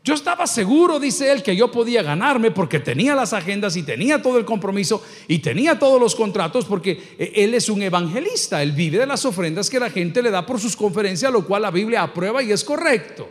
Yo 0.03 0.13
estaba 0.13 0.45
seguro, 0.47 0.99
dice 0.99 1.31
él, 1.31 1.43
que 1.43 1.55
yo 1.55 1.71
podía 1.71 2.03
ganarme 2.03 2.51
porque 2.51 2.81
tenía 2.81 3.15
las 3.15 3.31
agendas 3.31 3.77
y 3.77 3.83
tenía 3.83 4.21
todo 4.21 4.37
el 4.37 4.43
compromiso 4.43 5.01
y 5.29 5.39
tenía 5.39 5.79
todos 5.79 6.01
los 6.01 6.13
contratos 6.13 6.65
porque 6.65 7.15
eh, 7.17 7.31
él 7.35 7.53
es 7.53 7.69
un 7.69 7.81
evangelista, 7.81 8.61
él 8.61 8.73
vive 8.73 8.97
de 8.97 9.05
las 9.05 9.23
ofrendas 9.23 9.69
que 9.69 9.79
la 9.79 9.89
gente 9.89 10.21
le 10.21 10.29
da 10.29 10.45
por 10.45 10.59
sus 10.59 10.75
conferencias, 10.75 11.31
lo 11.31 11.47
cual 11.47 11.61
la 11.61 11.71
Biblia 11.71 12.03
aprueba 12.03 12.43
y 12.43 12.51
es 12.51 12.65
correcto 12.65 13.29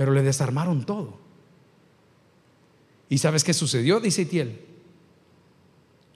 pero 0.00 0.14
le 0.14 0.22
desarmaron 0.22 0.86
todo. 0.86 1.18
¿Y 3.10 3.18
sabes 3.18 3.44
qué 3.44 3.52
sucedió? 3.52 4.00
Dice 4.00 4.24
Tiel. 4.24 4.58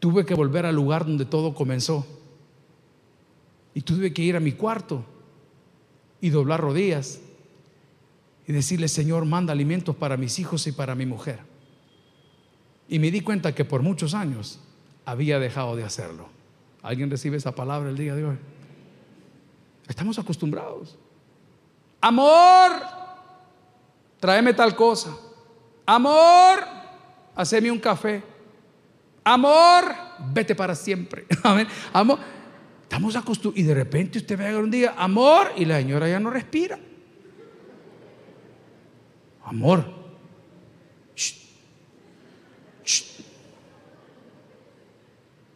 Tuve 0.01 0.25
que 0.25 0.33
volver 0.33 0.65
al 0.65 0.75
lugar 0.75 1.05
donde 1.05 1.27
todo 1.27 1.55
comenzó. 1.55 2.07
Y 3.75 3.83
tuve 3.83 4.15
que 4.15 4.23
ir 4.23 4.37
a 4.37 4.41
mi 4.41 4.53
cuarto 4.53 5.05
y 6.23 6.31
doblar 6.31 6.63
rodillas 6.63 7.21
y 8.47 8.55
decirle, 8.55 8.89
Señor, 8.89 9.27
manda 9.27 9.53
alimentos 9.53 9.95
para 9.95 10.17
mis 10.17 10.39
hijos 10.39 10.67
y 10.67 10.73
para 10.73 10.95
mi 10.95 11.05
mujer. 11.05 11.41
Y 12.89 12.99
me 12.99 13.11
di 13.11 13.21
cuenta 13.21 13.55
que 13.55 13.67
por 13.67 13.83
muchos 13.83 14.15
años 14.15 14.61
había 15.05 15.39
dejado 15.39 15.77
de 15.77 15.85
hacerlo. 15.85 16.31
¿Alguien 16.83 17.11
recibe 17.11 17.37
esa 17.37 17.55
palabra 17.55 17.91
el 17.91 17.99
día 17.99 18.15
de 18.15 18.25
hoy? 18.25 18.39
Estamos 19.87 20.19
acostumbrados. 20.19 20.97
Amor, 22.01 23.04
tráeme 24.25 24.55
tal 24.55 24.75
cosa. 24.75 25.15
Amor, 25.85 26.65
haceme 27.37 27.71
un 27.71 27.79
café. 27.79 28.23
Amor, 29.23 29.95
vete 30.33 30.55
para 30.55 30.75
siempre. 30.75 31.27
Amor, 31.93 32.19
estamos 32.85 33.15
acostumbrados. 33.17 33.63
Y 33.63 33.65
de 33.65 33.75
repente 33.75 34.17
usted 34.17 34.39
ve 34.39 34.57
un 34.57 34.71
día, 34.71 34.95
amor, 34.97 35.53
y 35.57 35.67
la 35.67 35.77
señora 35.77 36.09
ya 36.09 36.19
no 36.19 36.31
respira. 36.31 36.79
Amor. 39.45 39.85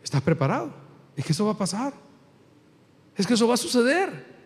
¿Estás 0.05 0.21
preparado? 0.21 0.75
Es 1.17 1.25
que 1.25 1.33
eso 1.33 1.47
va 1.47 1.53
a 1.53 1.59
pasar. 1.59 1.95
Es 3.17 3.27
que 3.27 3.33
eso 3.33 3.49
va 3.49 3.55
a 3.55 3.57
suceder. 3.57 4.38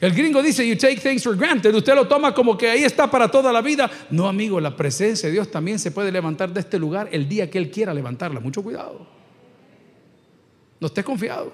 El 0.00 0.12
gringo 0.12 0.42
dice, 0.42 0.66
you 0.66 0.76
take 0.76 1.00
things 1.00 1.24
for 1.24 1.36
granted. 1.36 1.74
Usted 1.74 1.94
lo 1.94 2.06
toma 2.06 2.32
como 2.32 2.56
que 2.56 2.70
ahí 2.70 2.84
está 2.84 3.10
para 3.10 3.28
toda 3.30 3.52
la 3.52 3.60
vida. 3.60 3.90
No, 4.10 4.28
amigo, 4.28 4.60
la 4.60 4.76
presencia 4.76 5.28
de 5.28 5.32
Dios 5.32 5.50
también 5.50 5.78
se 5.78 5.90
puede 5.90 6.12
levantar 6.12 6.52
de 6.52 6.60
este 6.60 6.78
lugar 6.78 7.08
el 7.10 7.28
día 7.28 7.50
que 7.50 7.58
Él 7.58 7.70
quiera 7.70 7.92
levantarla. 7.92 8.38
Mucho 8.38 8.62
cuidado. 8.62 9.06
No 10.78 10.86
esté 10.86 11.02
confiado. 11.02 11.52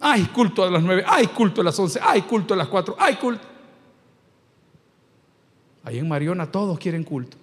Hay 0.00 0.24
culto 0.26 0.64
a 0.64 0.70
las 0.70 0.82
nueve, 0.82 1.04
hay 1.06 1.28
culto 1.28 1.60
a 1.60 1.64
las 1.64 1.78
once, 1.78 1.98
hay 2.02 2.22
culto 2.22 2.54
a 2.54 2.56
las 2.56 2.68
cuatro, 2.68 2.96
hay 2.98 3.14
culto. 3.14 3.46
Ahí 5.84 5.98
en 5.98 6.08
Mariona 6.08 6.50
todos 6.50 6.78
quieren 6.78 7.04
culto. 7.04 7.36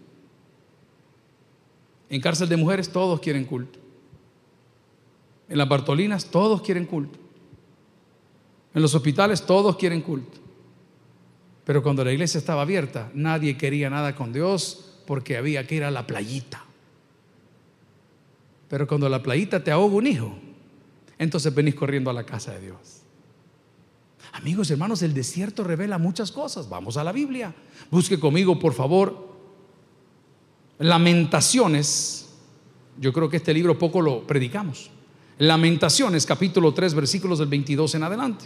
En 2.09 2.21
cárcel 2.21 2.49
de 2.49 2.57
mujeres 2.57 2.91
todos 2.91 3.19
quieren 3.21 3.45
culto. 3.45 3.79
En 5.47 5.57
las 5.57 5.67
Bartolinas 5.67 6.25
todos 6.25 6.61
quieren 6.61 6.85
culto. 6.85 7.22
En 8.73 8.81
los 8.81 8.95
hospitales 8.95 9.45
todos 9.45 9.77
quieren 9.77 10.01
culto. 10.01 10.39
Pero 11.65 11.81
cuando 11.81 12.03
la 12.03 12.12
iglesia 12.12 12.38
estaba 12.38 12.63
abierta, 12.63 13.09
nadie 13.13 13.57
quería 13.57 13.89
nada 13.89 14.15
con 14.15 14.33
Dios 14.33 14.99
porque 15.05 15.38
había 15.38 15.65
que 15.65 15.75
ir 15.75 15.83
a 15.83 15.91
la 15.91 16.05
playita. 16.05 16.63
Pero 18.67 18.88
cuando 18.88 19.07
la 19.07 19.21
playita 19.21 19.63
te 19.63 19.71
ahoga 19.71 19.95
un 19.95 20.07
hijo, 20.07 20.36
entonces 21.17 21.53
venís 21.53 21.75
corriendo 21.75 22.09
a 22.09 22.13
la 22.13 22.25
casa 22.25 22.53
de 22.53 22.62
Dios. 22.62 23.01
Amigos, 24.33 24.71
hermanos, 24.71 25.03
el 25.03 25.13
desierto 25.13 25.63
revela 25.63 25.97
muchas 25.97 26.31
cosas. 26.31 26.67
Vamos 26.67 26.97
a 26.97 27.03
la 27.03 27.12
Biblia. 27.12 27.53
Busque 27.91 28.19
conmigo, 28.19 28.57
por 28.57 28.73
favor, 28.73 29.33
Lamentaciones. 30.79 32.29
Yo 32.99 33.13
creo 33.13 33.29
que 33.29 33.38
este 33.38 33.53
libro 33.53 33.77
poco 33.77 34.01
lo 34.01 34.25
predicamos. 34.25 34.89
Lamentaciones, 35.38 36.25
capítulo 36.25 36.73
3, 36.73 36.93
versículos 36.93 37.39
del 37.39 37.47
22 37.47 37.95
en 37.95 38.03
adelante. 38.03 38.45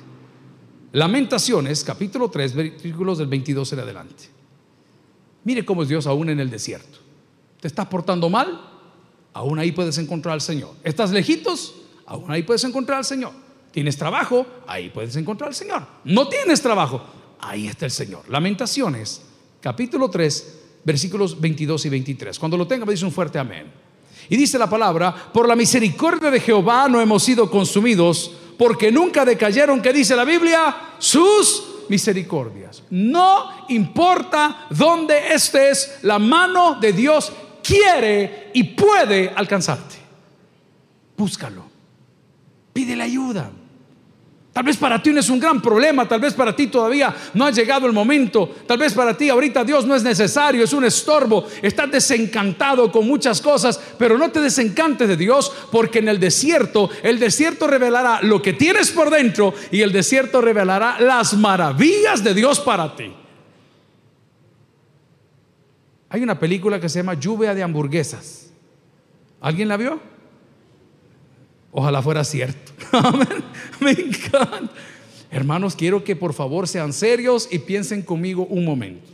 Lamentaciones, 0.94 1.84
capítulo 1.84 2.30
3, 2.30 2.56
versículos 2.56 3.18
del 3.18 3.28
22 3.28 3.74
en 3.74 3.80
adelante. 3.80 4.24
Mire 5.44 5.66
cómo 5.66 5.84
es 5.84 5.90
Dios 5.90 6.08
aún 6.08 6.30
en 6.30 6.40
el 6.40 6.50
desierto. 6.50 7.00
¿Te 7.60 7.68
estás 7.68 7.88
portando 7.88 8.30
mal? 8.30 8.60
Aún 9.34 9.60
ahí 9.60 9.72
puedes 9.72 9.98
encontrar 9.98 10.34
al 10.34 10.42
Señor. 10.42 10.72
¿Estás 10.84 11.12
lejitos? 11.12 11.76
Aún 12.06 12.32
ahí 12.32 12.44
puedes 12.44 12.64
encontrar 12.64 13.00
al 13.00 13.06
Señor. 13.06 13.32
¿Tienes 13.72 13.98
trabajo? 13.98 14.46
Ahí 14.66 14.90
puedes 14.90 15.16
encontrar 15.16 15.50
al 15.50 15.56
Señor. 15.56 15.86
¿No 16.06 16.28
tienes 16.28 16.62
trabajo? 16.62 17.02
Ahí 17.40 17.68
está 17.68 17.86
el 17.86 17.92
Señor. 17.92 18.28
Lamentaciones, 18.30 19.22
capítulo 19.62 20.10
3, 20.10 20.60
versículos 20.84 21.40
22 21.40 21.86
y 21.86 21.90
23. 21.90 22.40
Cuando 22.40 22.58
lo 22.58 22.66
tenga, 22.66 22.86
me 22.86 22.94
dice 22.94 23.06
un 23.06 23.12
fuerte 23.12 23.38
amén. 23.38 23.72
Y 24.30 24.36
dice 24.36 24.58
la 24.58 24.70
palabra, 24.70 25.32
por 25.32 25.48
la 25.48 25.56
misericordia 25.56 26.32
de 26.32 26.40
Jehová 26.40 26.88
no 26.90 27.00
hemos 27.00 27.24
sido 27.24 27.50
consumidos, 27.50 28.32
porque 28.58 28.92
nunca 28.92 29.24
decayeron, 29.24 29.82
que 29.82 29.94
dice 29.94 30.16
la 30.16 30.26
Biblia, 30.26 30.76
sus 30.98 31.86
misericordias. 31.90 32.84
No 32.90 33.66
importa 33.70 34.68
dónde 34.70 35.34
estés, 35.34 36.00
la 36.02 36.20
mano 36.20 36.76
de 36.76 36.94
Dios 36.94 37.32
quiere 37.64 38.52
y 38.54 38.64
puede 38.64 39.32
alcanzarte. 39.36 39.96
Búscalo. 41.16 41.64
Pídele 42.74 43.04
ayuda. 43.04 43.52
Tal 44.58 44.66
vez 44.66 44.78
para 44.78 45.00
ti 45.04 45.12
no 45.12 45.20
es 45.20 45.30
un 45.30 45.40
gran 45.40 45.62
problema, 45.62 46.08
tal 46.08 46.20
vez 46.20 46.34
para 46.34 46.56
ti 46.56 46.66
todavía 46.66 47.16
no 47.36 47.46
ha 47.46 47.52
llegado 47.52 47.86
el 47.86 47.94
momento, 47.94 48.56
tal 48.66 48.80
vez 48.80 48.92
para 48.92 49.16
ti 49.16 49.30
ahorita 49.30 49.64
Dios 49.64 49.86
no 49.86 49.94
es 49.94 50.02
necesario, 50.02 50.64
es 50.64 50.74
un 50.74 50.84
estorbo, 50.84 51.46
estás 51.62 51.92
desencantado 51.92 52.92
con 52.92 53.06
muchas 53.06 53.40
cosas, 53.40 53.80
pero 54.00 54.18
no 54.18 54.32
te 54.32 54.42
desencantes 54.42 55.10
de 55.10 55.16
Dios 55.16 55.54
porque 55.72 56.00
en 56.00 56.08
el 56.08 56.20
desierto, 56.20 56.90
el 57.04 57.20
desierto 57.20 57.68
revelará 57.68 58.24
lo 58.24 58.42
que 58.42 58.54
tienes 58.54 58.90
por 58.90 59.12
dentro 59.12 59.54
y 59.70 59.82
el 59.84 59.92
desierto 59.92 60.42
revelará 60.42 61.00
las 61.02 61.36
maravillas 61.36 62.24
de 62.24 62.34
Dios 62.34 62.60
para 62.60 62.96
ti. 62.96 63.14
Hay 66.10 66.24
una 66.24 66.40
película 66.40 66.80
que 66.80 66.90
se 66.90 66.98
llama 66.98 67.14
Lluvia 67.14 67.54
de 67.54 67.62
hamburguesas. 67.62 68.52
¿Alguien 69.40 69.68
la 69.68 69.78
vio? 69.78 70.17
Ojalá 71.80 72.02
fuera 72.02 72.24
cierto. 72.24 72.72
Me 73.82 73.92
encanta. 73.92 74.72
Hermanos, 75.30 75.76
quiero 75.76 76.04
que 76.04 76.16
por 76.16 76.34
favor 76.34 76.68
sean 76.68 76.92
serios 76.92 77.48
y 77.52 77.60
piensen 77.60 78.02
conmigo 78.02 78.48
un 78.48 78.66
momento. 78.66 79.08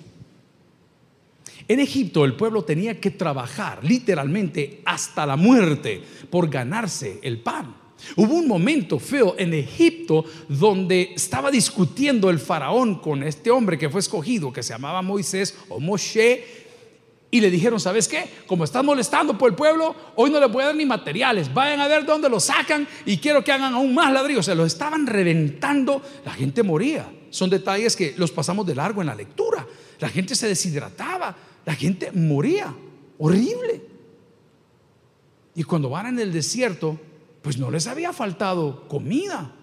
En 1.68 1.82
Egipto 1.82 2.24
el 2.24 2.38
pueblo 2.38 2.64
tenía 2.64 3.02
que 3.02 3.12
trabajar 3.12 3.84
literalmente 3.84 4.80
hasta 4.86 5.26
la 5.26 5.36
muerte 5.36 6.02
por 6.30 6.50
ganarse 6.50 7.20
el 7.22 7.40
pan. 7.40 7.76
Hubo 8.16 8.36
un 8.36 8.48
momento 8.48 8.98
feo 8.98 9.36
en 9.38 9.54
Egipto 9.54 10.24
donde 10.48 11.12
estaba 11.16 11.52
discutiendo 11.52 12.30
el 12.30 12.40
faraón 12.40 12.96
con 12.96 13.24
este 13.24 13.52
hombre 13.52 13.78
que 13.78 13.90
fue 13.90 14.00
escogido, 14.00 14.54
que 14.54 14.64
se 14.64 14.72
llamaba 14.72 15.02
Moisés 15.02 15.54
o 15.68 15.82
Moshe, 15.82 16.63
y 17.34 17.42
le 17.42 17.50
dijeron, 17.50 17.80
¿sabes 17.80 18.08
qué? 18.08 18.30
Como 18.46 18.64
están 18.64 18.86
molestando 18.86 19.36
por 19.36 19.50
el 19.50 19.56
pueblo, 19.56 19.96
hoy 20.14 20.30
no 20.30 20.40
les 20.40 20.52
voy 20.52 20.62
a 20.62 20.68
dar 20.68 20.76
ni 20.76 20.86
materiales. 20.86 21.52
Vayan 21.52 21.80
a 21.80 21.88
ver 21.88 22.06
dónde 22.06 22.30
los 22.30 22.44
sacan 22.44 22.88
y 23.08 23.18
quiero 23.18 23.44
que 23.44 23.52
hagan 23.52 23.74
aún 23.74 23.92
más 23.92 24.14
ladrillos. 24.14 24.46
Se 24.46 24.54
los 24.54 24.68
estaban 24.68 25.08
reventando. 25.08 26.00
La 26.24 26.32
gente 26.34 26.62
moría. 26.62 27.12
Son 27.32 27.50
detalles 27.50 27.96
que 27.96 28.14
los 28.18 28.32
pasamos 28.32 28.68
de 28.68 28.76
largo 28.76 29.02
en 29.02 29.08
la 29.08 29.16
lectura. 29.16 29.66
La 30.00 30.10
gente 30.10 30.36
se 30.36 30.48
deshidrataba. 30.48 31.36
La 31.66 31.74
gente 31.74 32.12
moría. 32.12 32.72
Horrible. 33.18 33.82
Y 35.56 35.64
cuando 35.64 35.90
van 35.90 36.06
en 36.06 36.20
el 36.20 36.32
desierto, 36.32 37.00
pues 37.42 37.58
no 37.58 37.72
les 37.72 37.88
había 37.88 38.14
faltado 38.14 38.88
comida. 38.88 39.56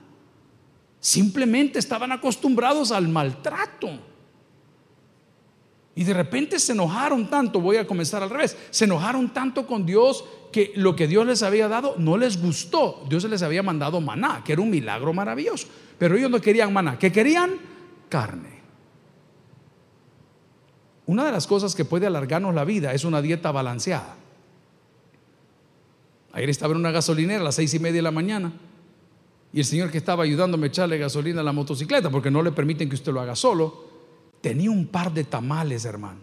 Simplemente 0.98 1.78
estaban 1.78 2.10
acostumbrados 2.10 2.90
al 2.90 3.06
maltrato. 3.06 4.09
Y 5.94 6.04
de 6.04 6.14
repente 6.14 6.58
se 6.58 6.72
enojaron 6.72 7.28
tanto, 7.28 7.60
voy 7.60 7.76
a 7.76 7.86
comenzar 7.86 8.22
al 8.22 8.30
revés, 8.30 8.56
se 8.70 8.84
enojaron 8.84 9.32
tanto 9.32 9.66
con 9.66 9.84
Dios 9.84 10.24
que 10.52 10.72
lo 10.76 10.94
que 10.96 11.06
Dios 11.06 11.26
les 11.26 11.42
había 11.42 11.68
dado 11.68 11.94
no 11.98 12.16
les 12.16 12.40
gustó. 12.40 13.04
Dios 13.08 13.24
les 13.24 13.42
había 13.42 13.62
mandado 13.62 14.00
maná, 14.00 14.42
que 14.44 14.52
era 14.52 14.62
un 14.62 14.70
milagro 14.70 15.12
maravilloso. 15.12 15.66
Pero 15.98 16.16
ellos 16.16 16.30
no 16.30 16.40
querían 16.40 16.72
maná, 16.72 16.98
¿qué 16.98 17.10
querían? 17.12 17.52
Carne. 18.08 18.60
Una 21.06 21.24
de 21.24 21.32
las 21.32 21.46
cosas 21.46 21.74
que 21.74 21.84
puede 21.84 22.06
alargarnos 22.06 22.54
la 22.54 22.64
vida 22.64 22.94
es 22.94 23.04
una 23.04 23.20
dieta 23.20 23.50
balanceada. 23.50 24.16
Ayer 26.32 26.50
estaba 26.50 26.72
en 26.72 26.78
una 26.78 26.92
gasolinera 26.92 27.40
a 27.40 27.44
las 27.44 27.56
seis 27.56 27.74
y 27.74 27.80
media 27.80 27.96
de 27.96 28.02
la 28.02 28.12
mañana 28.12 28.52
y 29.52 29.58
el 29.58 29.64
señor 29.64 29.90
que 29.90 29.98
estaba 29.98 30.22
ayudándome 30.22 30.66
a 30.66 30.68
echarle 30.68 30.98
gasolina 30.98 31.40
a 31.40 31.44
la 31.44 31.52
motocicleta, 31.52 32.10
porque 32.10 32.30
no 32.30 32.42
le 32.42 32.52
permiten 32.52 32.88
que 32.88 32.94
usted 32.94 33.12
lo 33.12 33.20
haga 33.20 33.34
solo, 33.34 33.89
tenía 34.40 34.70
un 34.70 34.86
par 34.86 35.12
de 35.12 35.24
tamales, 35.24 35.84
hermano. 35.84 36.20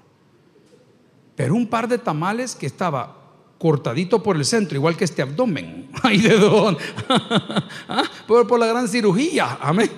Pero 1.36 1.56
un 1.56 1.68
par 1.68 1.88
de 1.88 1.98
tamales 1.98 2.56
que 2.56 2.66
estaba 2.66 3.16
cortadito 3.58 4.22
por 4.22 4.36
el 4.36 4.46
centro, 4.46 4.76
igual 4.76 4.98
que 4.98 5.06
este 5.06 5.22
abdomen. 5.22 5.90
Ay, 6.04 6.20
de 6.20 6.38
don. 6.38 6.78
¿Ah? 7.88 8.04
por, 8.28 8.48
por 8.48 8.60
la 8.60 8.68
gran 8.68 8.88
cirugía. 8.88 9.58
Amén. 9.62 9.90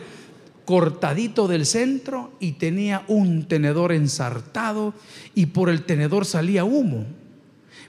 Cortadito 0.65 1.47
del 1.47 1.65
centro 1.65 2.33
y 2.39 2.53
tenía 2.53 3.03
un 3.07 3.47
tenedor 3.47 3.91
ensartado 3.91 4.93
y 5.33 5.47
por 5.47 5.69
el 5.69 5.83
tenedor 5.83 6.25
salía 6.25 6.63
humo. 6.63 7.05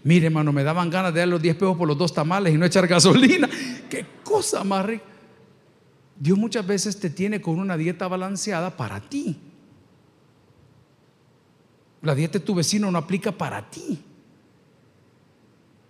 Mire, 0.02 0.26
hermano, 0.26 0.52
me 0.52 0.64
daban 0.64 0.88
ganas 0.88 1.12
de 1.12 1.20
dar 1.20 1.28
los 1.28 1.42
10 1.42 1.56
pesos 1.56 1.76
por 1.76 1.86
los 1.86 1.98
dos 1.98 2.14
tamales 2.14 2.54
y 2.54 2.58
no 2.58 2.64
echar 2.64 2.86
gasolina. 2.86 3.48
Qué 3.90 4.06
cosa 4.24 4.64
más. 4.64 4.86
Dios 6.18 6.38
muchas 6.38 6.66
veces 6.66 6.98
te 6.98 7.10
tiene 7.10 7.40
con 7.40 7.58
una 7.58 7.76
dieta 7.76 8.08
balanceada 8.08 8.76
para 8.76 9.00
ti. 9.00 9.36
La 12.02 12.14
dieta 12.14 12.38
de 12.38 12.44
tu 12.44 12.54
vecino 12.54 12.90
no 12.90 12.98
aplica 12.98 13.32
para 13.32 13.70
ti. 13.70 14.02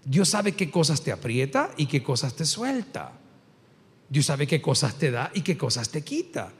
Dios 0.05 0.29
sabe 0.29 0.53
qué 0.53 0.71
cosas 0.71 1.03
te 1.03 1.13
aprieta 1.13 1.71
y 1.77 1.87
qué 1.87 2.03
cosas 2.03 2.35
te 2.35 2.45
suelta. 2.45 3.13
Dios 4.09 4.27
sabe 4.27 4.47
qué 4.47 4.61
cosas 4.61 4.97
te 4.97 5.11
da 5.11 5.31
y 5.35 5.43
qué 5.43 5.57
cosas 5.57 5.89
te 5.91 6.03
quita. 6.03 6.53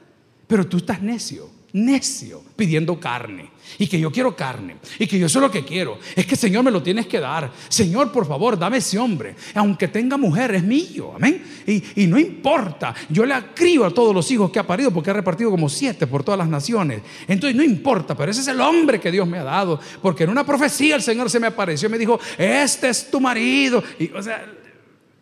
Pero 0.47 0.67
tú 0.67 0.77
estás 0.77 1.01
necio, 1.01 1.49
necio, 1.73 2.43
pidiendo 2.55 2.99
carne. 2.99 3.49
Y 3.77 3.87
que 3.87 3.99
yo 3.99 4.11
quiero 4.11 4.35
carne. 4.35 4.77
Y 4.99 5.07
que 5.07 5.17
yo 5.17 5.29
sé 5.29 5.39
lo 5.39 5.49
que 5.49 5.63
quiero. 5.63 5.97
Es 6.15 6.25
que 6.25 6.35
Señor 6.35 6.63
me 6.63 6.71
lo 6.71 6.83
tienes 6.83 7.07
que 7.07 7.19
dar. 7.19 7.51
Señor, 7.69 8.11
por 8.11 8.27
favor, 8.27 8.57
dame 8.57 8.77
ese 8.77 8.99
hombre. 8.99 9.35
Aunque 9.55 9.87
tenga 9.87 10.17
mujer, 10.17 10.55
es 10.55 10.63
mío. 10.63 11.13
Amén. 11.15 11.43
Y, 11.67 12.07
no 12.07 12.19
importa. 12.19 12.93
Yo 13.09 13.25
le 13.25 13.33
acrío 13.33 13.85
a 13.85 13.93
todos 13.93 14.13
los 14.13 14.29
hijos 14.31 14.51
que 14.51 14.59
ha 14.59 14.67
parido 14.67 14.91
porque 14.91 15.09
ha 15.09 15.13
repartido 15.13 15.49
como 15.49 15.69
siete 15.69 16.07
por 16.07 16.23
todas 16.23 16.37
las 16.37 16.49
naciones. 16.49 17.01
Entonces 17.27 17.55
no 17.55 17.63
importa. 17.63 18.15
Pero 18.15 18.31
ese 18.31 18.41
es 18.41 18.47
el 18.47 18.59
hombre 18.59 18.99
que 18.99 19.11
Dios 19.11 19.27
me 19.27 19.37
ha 19.37 19.43
dado. 19.43 19.79
Porque 20.01 20.23
en 20.25 20.31
una 20.31 20.45
profecía 20.45 20.95
el 20.95 21.01
Señor 21.01 21.29
se 21.29 21.39
me 21.39 21.47
apareció 21.47 21.87
y 21.87 21.91
me 21.91 21.97
dijo, 21.97 22.19
este 22.37 22.89
es 22.89 23.09
tu 23.09 23.21
marido. 23.21 23.83
Y, 23.99 24.11
o 24.11 24.21
sea, 24.21 24.45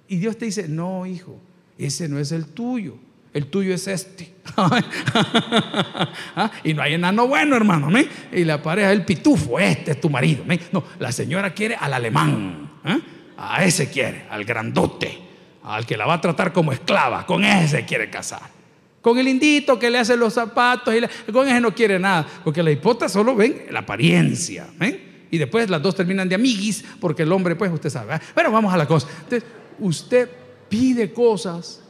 y 0.08 0.18
Dios 0.18 0.38
te 0.38 0.46
dice, 0.46 0.68
no, 0.68 1.06
hijo, 1.06 1.40
ese 1.78 2.10
no 2.10 2.20
es 2.20 2.32
el 2.32 2.46
tuyo. 2.48 2.96
El 3.34 3.48
tuyo 3.48 3.74
es 3.74 3.88
este. 3.88 4.39
¿Ah? 6.36 6.52
Y 6.64 6.74
no 6.74 6.82
hay 6.82 6.94
enano 6.94 7.28
bueno, 7.28 7.56
hermano. 7.56 7.90
Y 8.32 8.44
la 8.44 8.62
pareja, 8.62 8.92
el 8.92 9.06
pitufo, 9.06 9.60
este 9.60 9.92
es 9.92 10.02
tu 10.02 10.10
marido. 10.10 10.44
No, 10.72 10.84
la 11.00 11.12
señora 11.12 11.54
quiere 11.54 11.76
al 11.76 11.94
alemán. 11.94 12.72
¿ah? 12.84 13.00
A 13.38 13.64
ese 13.64 13.90
quiere, 13.90 14.26
al 14.30 14.44
grandote, 14.46 15.18
al 15.64 15.86
que 15.86 15.96
la 15.98 16.06
va 16.06 16.16
a 16.16 16.22
tratar 16.22 16.52
como 16.52 16.72
esclava. 16.72 17.26
Con 17.26 17.44
ese 17.44 17.86
quiere 17.86 18.10
casar. 18.10 18.60
Con 19.02 19.18
el 19.18 19.28
indito 19.28 19.80
que 19.80 19.90
le 19.90 19.98
hace 19.98 20.18
los 20.18 20.34
zapatos, 20.34 20.94
y 20.94 21.32
con 21.32 21.48
ese 21.48 21.62
no 21.62 21.74
quiere 21.74 22.00
nada. 22.00 22.26
Porque 22.44 22.62
la 22.62 22.72
hipota 22.72 23.08
solo 23.08 23.36
ven 23.36 23.68
la 23.70 23.80
apariencia. 23.80 24.68
Y 25.32 25.38
después 25.38 25.70
las 25.70 25.82
dos 25.82 25.96
terminan 25.96 26.28
de 26.28 26.36
amiguis, 26.36 26.84
porque 27.00 27.24
el 27.24 27.32
hombre, 27.32 27.56
pues 27.56 27.72
usted 27.72 27.90
sabe. 27.90 28.20
Pero 28.36 28.52
vamos 28.52 28.74
a 28.74 28.78
la 28.78 28.88
cosa. 28.88 29.08
Entonces, 29.24 29.44
usted 29.80 30.30
pide 30.68 31.14
cosas 31.14 31.84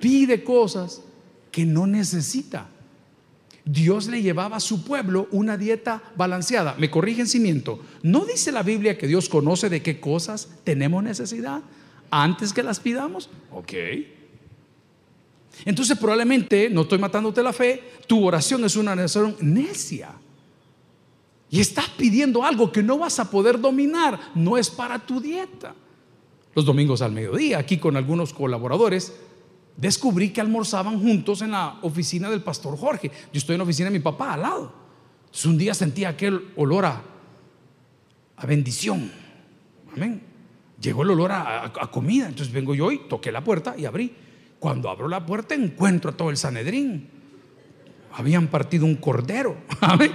pide 0.00 0.42
cosas 0.42 1.02
que 1.50 1.64
no 1.64 1.86
necesita. 1.86 2.68
Dios 3.64 4.08
le 4.08 4.22
llevaba 4.22 4.56
a 4.56 4.60
su 4.60 4.84
pueblo 4.84 5.28
una 5.30 5.56
dieta 5.56 6.02
balanceada. 6.16 6.74
Me 6.78 6.90
corrigen 6.90 7.26
si 7.26 7.38
miento. 7.38 7.80
¿No 8.02 8.24
dice 8.24 8.52
la 8.52 8.62
Biblia 8.62 8.98
que 8.98 9.06
Dios 9.06 9.28
conoce 9.28 9.68
de 9.68 9.82
qué 9.82 10.00
cosas 10.00 10.48
tenemos 10.64 11.02
necesidad 11.02 11.62
antes 12.10 12.52
que 12.52 12.62
las 12.62 12.80
pidamos? 12.80 13.30
Ok. 13.52 13.72
Entonces 15.64 15.98
probablemente, 15.98 16.70
no 16.70 16.82
estoy 16.82 16.98
matándote 16.98 17.42
la 17.42 17.52
fe, 17.52 17.82
tu 18.06 18.24
oración 18.24 18.64
es 18.64 18.76
una 18.76 18.92
oración 18.92 19.36
necia. 19.40 20.10
Y 21.50 21.60
estás 21.60 21.88
pidiendo 21.90 22.44
algo 22.44 22.70
que 22.70 22.82
no 22.82 22.98
vas 22.98 23.18
a 23.18 23.30
poder 23.30 23.60
dominar, 23.60 24.18
no 24.34 24.56
es 24.56 24.70
para 24.70 24.98
tu 24.98 25.20
dieta. 25.20 25.74
Los 26.54 26.64
domingos 26.64 27.02
al 27.02 27.12
mediodía, 27.12 27.58
aquí 27.58 27.78
con 27.78 27.96
algunos 27.96 28.32
colaboradores, 28.32 29.12
descubrí 29.76 30.30
que 30.30 30.40
almorzaban 30.40 31.00
juntos 31.00 31.42
en 31.42 31.52
la 31.52 31.78
oficina 31.82 32.30
del 32.30 32.42
pastor 32.42 32.76
Jorge. 32.76 33.10
Yo 33.32 33.38
estoy 33.38 33.54
en 33.54 33.58
la 33.58 33.64
oficina 33.64 33.90
de 33.90 33.98
mi 33.98 34.02
papá 34.02 34.34
al 34.34 34.42
lado. 34.42 34.72
Entonces 35.24 35.46
un 35.46 35.58
día 35.58 35.74
sentí 35.74 36.04
aquel 36.04 36.52
olor 36.56 36.84
a, 36.84 37.02
bendición. 38.46 39.10
Amén. 39.94 40.22
Llegó 40.80 41.02
el 41.02 41.10
olor 41.10 41.32
a, 41.32 41.72
comida. 41.90 42.28
Entonces 42.28 42.52
vengo 42.52 42.74
yo 42.74 42.90
y 42.90 42.98
toqué 43.08 43.30
la 43.30 43.42
puerta 43.42 43.74
y 43.76 43.84
abrí. 43.84 44.14
Cuando 44.58 44.90
abro 44.90 45.08
la 45.08 45.24
puerta 45.24 45.54
encuentro 45.54 46.10
a 46.10 46.16
todo 46.16 46.30
el 46.30 46.36
Sanedrín. 46.36 47.08
Habían 48.12 48.48
partido 48.48 48.84
un 48.84 48.96
cordero. 48.96 49.56
Amén. 49.80 50.12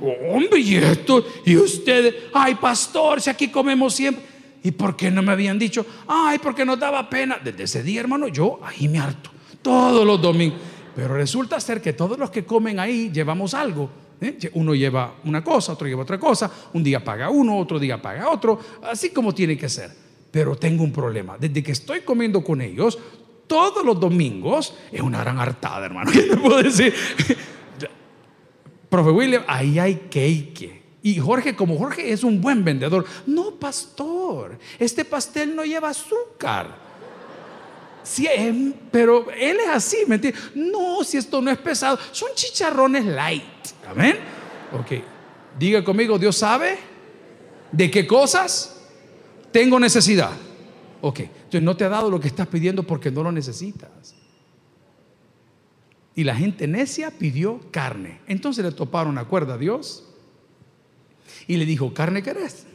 hombre, 0.00 0.60
y 0.60 0.74
esto, 0.76 1.24
y 1.44 1.56
ustedes, 1.56 2.14
ay 2.34 2.56
pastor, 2.56 3.20
si 3.20 3.30
aquí 3.30 3.48
comemos 3.48 3.94
siempre. 3.94 4.35
¿Y 4.66 4.72
por 4.72 4.96
qué 4.96 5.12
no 5.12 5.22
me 5.22 5.30
habían 5.30 5.60
dicho? 5.60 5.86
Ay, 6.08 6.40
porque 6.40 6.64
nos 6.64 6.76
daba 6.76 7.08
pena. 7.08 7.38
Desde 7.38 7.62
ese 7.62 7.84
día, 7.84 8.00
hermano, 8.00 8.26
yo 8.26 8.58
ahí 8.64 8.88
me 8.88 8.98
harto. 8.98 9.30
Todos 9.62 10.04
los 10.04 10.20
domingos. 10.20 10.58
Pero 10.92 11.14
resulta 11.14 11.60
ser 11.60 11.80
que 11.80 11.92
todos 11.92 12.18
los 12.18 12.32
que 12.32 12.44
comen 12.44 12.80
ahí 12.80 13.12
llevamos 13.12 13.54
algo. 13.54 13.88
¿eh? 14.20 14.36
Uno 14.54 14.74
lleva 14.74 15.18
una 15.22 15.44
cosa, 15.44 15.74
otro 15.74 15.86
lleva 15.86 16.02
otra 16.02 16.18
cosa. 16.18 16.50
Un 16.72 16.82
día 16.82 17.04
paga 17.04 17.30
uno, 17.30 17.56
otro 17.56 17.78
día 17.78 18.02
paga 18.02 18.28
otro. 18.28 18.58
Así 18.82 19.10
como 19.10 19.32
tiene 19.32 19.56
que 19.56 19.68
ser. 19.68 19.92
Pero 20.32 20.56
tengo 20.56 20.82
un 20.82 20.90
problema. 20.90 21.38
Desde 21.38 21.62
que 21.62 21.70
estoy 21.70 22.00
comiendo 22.00 22.42
con 22.42 22.60
ellos, 22.60 22.98
todos 23.46 23.84
los 23.84 24.00
domingos, 24.00 24.74
es 24.90 25.00
una 25.00 25.20
gran 25.20 25.38
hartada, 25.38 25.86
hermano. 25.86 26.10
¿Qué 26.12 26.22
te 26.22 26.36
puedo 26.36 26.60
decir? 26.60 26.92
Profe 28.90 29.10
William, 29.10 29.44
ahí 29.46 29.78
hay 29.78 29.94
cake. 30.10 30.85
Y 31.06 31.20
Jorge, 31.20 31.54
como 31.54 31.78
Jorge 31.78 32.12
es 32.12 32.24
un 32.24 32.40
buen 32.40 32.64
vendedor, 32.64 33.06
no, 33.26 33.52
pastor, 33.52 34.58
este 34.76 35.04
pastel 35.04 35.54
no 35.54 35.64
lleva 35.64 35.90
azúcar. 35.90 36.76
Em, 38.18 38.74
pero 38.90 39.30
él 39.30 39.56
es 39.60 39.68
así, 39.68 39.98
¿me 40.08 40.16
entiendes? 40.16 40.42
No, 40.56 41.04
si 41.04 41.16
esto 41.16 41.40
no 41.40 41.48
es 41.52 41.58
pesado, 41.58 41.96
son 42.10 42.30
chicharrones 42.34 43.04
light. 43.04 43.44
Amén. 43.88 44.16
Ok, 44.72 45.00
diga 45.56 45.84
conmigo, 45.84 46.18
Dios 46.18 46.38
sabe 46.38 46.76
de 47.70 47.88
qué 47.88 48.04
cosas 48.04 48.84
tengo 49.52 49.78
necesidad. 49.78 50.32
Ok, 51.02 51.20
entonces 51.20 51.62
no 51.62 51.76
te 51.76 51.84
ha 51.84 51.88
dado 51.88 52.10
lo 52.10 52.18
que 52.18 52.26
estás 52.26 52.48
pidiendo 52.48 52.82
porque 52.82 53.12
no 53.12 53.22
lo 53.22 53.30
necesitas. 53.30 54.16
Y 56.16 56.24
la 56.24 56.34
gente 56.34 56.66
necia 56.66 57.12
pidió 57.12 57.60
carne. 57.70 58.18
Entonces 58.26 58.64
le 58.64 58.72
toparon 58.72 59.14
la 59.14 59.26
cuerda 59.26 59.54
a 59.54 59.58
Dios 59.58 60.05
y 61.46 61.56
le 61.56 61.64
dijo, 61.64 61.92
carne 61.94 62.22
querés, 62.22 62.66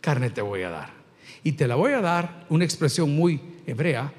carne 0.00 0.30
te 0.30 0.42
voy 0.42 0.62
a 0.62 0.70
dar. 0.70 0.90
Y 1.44 1.52
te 1.52 1.66
la 1.66 1.74
voy 1.74 1.92
a 1.92 2.00
dar, 2.00 2.46
una 2.48 2.64
expresión 2.64 3.14
muy 3.14 3.40
hebrea, 3.66 4.12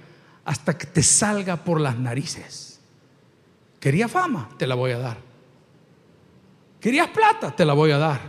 hasta 0.46 0.78
que 0.78 0.88
te 0.88 1.04
salga 1.04 1.58
por 1.58 1.80
las 1.80 1.98
narices. 1.98 2.82
Quería 3.80 4.08
fama, 4.08 4.50
te 4.58 4.68
la 4.68 4.76
voy 4.76 4.92
a 4.92 5.00
dar. 5.00 5.18
Querías 6.80 7.10
plata, 7.10 7.56
te 7.56 7.66
la 7.66 7.74
voy 7.74 7.92
a 7.92 7.98
dar. 7.98 8.22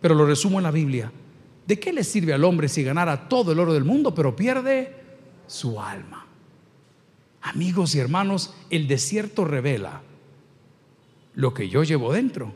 Pero 0.00 0.14
lo 0.14 0.26
resumo 0.26 0.58
en 0.58 0.64
la 0.64 0.70
Biblia. 0.70 1.10
¿De 1.66 1.78
qué 1.78 1.92
le 1.92 2.04
sirve 2.04 2.32
al 2.32 2.44
hombre 2.44 2.68
si 2.68 2.82
ganara 2.82 3.28
todo 3.28 3.52
el 3.52 3.58
oro 3.58 3.72
del 3.72 3.84
mundo, 3.84 4.14
pero 4.14 4.36
pierde 4.36 4.94
su 5.46 5.80
alma? 5.80 6.26
Amigos 7.42 7.94
y 7.94 7.98
hermanos, 7.98 8.54
el 8.68 8.86
desierto 8.88 9.44
revela 9.44 10.02
lo 11.34 11.54
que 11.54 11.68
yo 11.68 11.82
llevo 11.82 12.12
dentro 12.12 12.52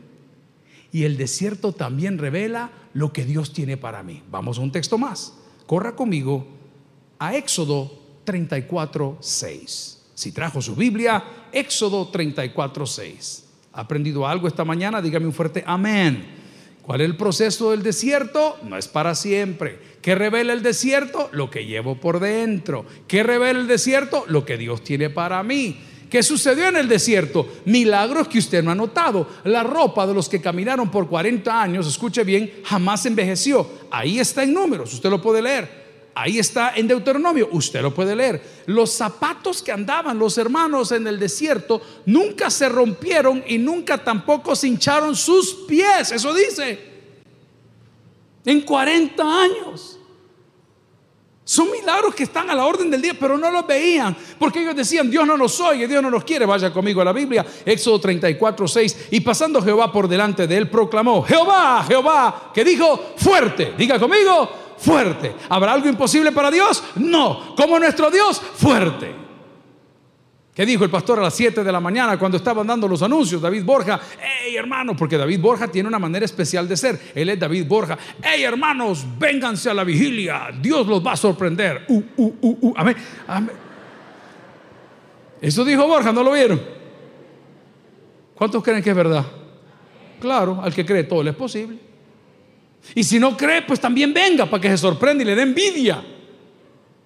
y 0.93 1.03
el 1.03 1.17
desierto 1.17 1.73
también 1.73 2.19
revela 2.19 2.71
lo 2.93 3.11
que 3.11 3.25
Dios 3.25 3.51
tiene 3.51 3.75
para 3.77 4.03
mí. 4.03 4.21
Vamos 4.29 4.59
a 4.59 4.61
un 4.61 4.71
texto 4.71 4.99
más. 4.99 5.33
Corra 5.65 5.95
conmigo 5.95 6.45
a 7.17 7.35
Éxodo 7.35 7.91
34, 8.23 9.17
6. 9.19 10.03
Si 10.13 10.31
trajo 10.31 10.61
su 10.61 10.75
Biblia, 10.75 11.23
Éxodo 11.51 12.07
34, 12.09 12.85
6. 12.85 13.45
¿Ha 13.73 13.81
aprendido 13.81 14.27
algo 14.27 14.47
esta 14.47 14.63
mañana? 14.63 15.01
Dígame 15.01 15.25
un 15.25 15.33
fuerte 15.33 15.63
amén. 15.65 16.25
¿Cuál 16.83 17.01
es 17.01 17.09
el 17.09 17.17
proceso 17.17 17.71
del 17.71 17.81
desierto? 17.81 18.59
No 18.63 18.77
es 18.77 18.87
para 18.87 19.15
siempre. 19.15 19.79
¿Qué 20.03 20.13
revela 20.13 20.53
el 20.53 20.61
desierto? 20.61 21.27
Lo 21.31 21.49
que 21.49 21.65
llevo 21.65 21.95
por 21.95 22.19
dentro. 22.19 22.85
¿Qué 23.07 23.23
revela 23.23 23.59
el 23.59 23.67
desierto? 23.67 24.25
Lo 24.27 24.45
que 24.45 24.57
Dios 24.57 24.83
tiene 24.83 25.09
para 25.09 25.41
mí. 25.41 25.79
¿Qué 26.13 26.21
sucedió 26.21 26.67
en 26.67 26.75
el 26.75 26.87
desierto? 26.87 27.47
Milagros 27.65 28.27
que 28.27 28.37
usted 28.37 28.63
no 28.63 28.69
ha 28.69 28.75
notado. 28.75 29.27
La 29.45 29.63
ropa 29.63 30.05
de 30.05 30.13
los 30.13 30.29
que 30.29 30.39
caminaron 30.39 30.91
por 30.91 31.09
40 31.09 31.59
años, 31.59 31.87
escuche 31.87 32.23
bien, 32.23 32.61
jamás 32.63 33.07
envejeció. 33.07 33.67
Ahí 33.89 34.19
está 34.19 34.43
en 34.43 34.53
números, 34.53 34.93
usted 34.93 35.09
lo 35.09 35.19
puede 35.19 35.41
leer. 35.41 36.11
Ahí 36.13 36.37
está 36.37 36.75
en 36.75 36.87
Deuteronomio, 36.87 37.49
usted 37.51 37.81
lo 37.81 37.95
puede 37.95 38.15
leer. 38.15 38.43
Los 38.67 38.91
zapatos 38.91 39.63
que 39.63 39.71
andaban 39.71 40.19
los 40.19 40.37
hermanos 40.37 40.91
en 40.91 41.07
el 41.07 41.17
desierto 41.17 41.81
nunca 42.05 42.51
se 42.51 42.69
rompieron 42.69 43.43
y 43.47 43.57
nunca 43.57 43.97
tampoco 43.97 44.55
se 44.55 44.67
hincharon 44.67 45.15
sus 45.15 45.65
pies. 45.67 46.11
Eso 46.11 46.31
dice. 46.31 46.77
En 48.45 48.61
40 48.61 49.41
años. 49.41 49.97
Son 51.45 51.69
milagros 51.69 52.15
que 52.15 52.23
están 52.23 52.49
a 52.49 52.55
la 52.55 52.65
orden 52.65 52.89
del 52.89 53.01
día, 53.01 53.13
pero 53.19 53.37
no 53.37 53.51
los 53.51 53.67
veían, 53.67 54.15
porque 54.39 54.61
ellos 54.61 54.75
decían, 54.75 55.11
Dios 55.11 55.27
no 55.27 55.35
nos 55.35 55.59
oye, 55.59 55.87
Dios 55.87 56.01
no 56.01 56.09
nos 56.09 56.23
quiere. 56.23 56.45
Vaya 56.45 56.71
conmigo 56.71 57.01
a 57.01 57.05
la 57.05 57.11
Biblia, 57.11 57.45
Éxodo 57.65 57.99
34, 57.99 58.67
6. 58.67 59.07
Y 59.11 59.19
pasando 59.19 59.61
Jehová 59.61 59.91
por 59.91 60.07
delante 60.07 60.47
de 60.47 60.55
él, 60.55 60.69
proclamó, 60.69 61.21
Jehová, 61.23 61.83
Jehová, 61.85 62.51
que 62.53 62.63
dijo, 62.63 63.13
fuerte, 63.17 63.73
diga 63.77 63.99
conmigo, 63.99 64.49
fuerte. 64.77 65.35
¿Habrá 65.49 65.73
algo 65.73 65.89
imposible 65.89 66.31
para 66.31 66.49
Dios? 66.49 66.81
No, 66.95 67.53
como 67.57 67.77
nuestro 67.77 68.09
Dios, 68.09 68.41
fuerte. 68.55 69.22
¿Qué 70.53 70.67
dijo 70.67 70.83
el 70.83 70.91
pastor 70.91 71.17
a 71.17 71.23
las 71.23 71.33
7 71.33 71.63
de 71.63 71.71
la 71.71 71.79
mañana 71.79 72.17
cuando 72.19 72.37
estaban 72.37 72.67
dando 72.67 72.87
los 72.87 73.01
anuncios? 73.01 73.41
David 73.41 73.63
Borja, 73.63 73.99
hey 74.19 74.55
hermanos, 74.55 74.95
porque 74.97 75.17
David 75.17 75.39
Borja 75.39 75.67
tiene 75.67 75.89
una 75.89 75.97
manera 75.97 76.25
especial 76.25 76.67
de 76.67 76.77
ser. 76.77 76.99
Él 77.15 77.29
es 77.29 77.39
David 77.39 77.65
Borja, 77.65 77.97
hey 78.21 78.43
hermanos, 78.43 79.03
vénganse 79.17 79.71
a 79.71 79.73
la 79.73 79.83
vigilia, 79.83 80.51
Dios 80.61 80.85
los 80.85 81.03
va 81.03 81.13
a 81.13 81.17
sorprender. 81.17 81.85
Uh, 81.87 82.03
uh, 82.17 82.35
uh, 82.41 82.73
amén, 82.77 82.95
Eso 85.41 85.65
dijo 85.65 85.87
Borja, 85.87 86.11
¿no 86.11 86.21
lo 86.21 86.33
vieron? 86.33 86.61
¿Cuántos 88.35 88.63
creen 88.63 88.83
que 88.83 88.91
es 88.91 88.95
verdad? 88.95 89.25
Claro, 90.19 90.61
al 90.61 90.73
que 90.73 90.85
cree 90.85 91.03
todo 91.03 91.23
le 91.23 91.31
es 91.31 91.35
posible. 91.35 91.79
Y 92.93 93.03
si 93.03 93.19
no 93.19 93.35
cree, 93.35 93.63
pues 93.63 93.79
también 93.79 94.13
venga 94.13 94.45
para 94.45 94.61
que 94.61 94.69
se 94.69 94.77
sorprenda 94.77 95.23
y 95.23 95.25
le 95.25 95.35
dé 95.35 95.41
envidia 95.41 96.03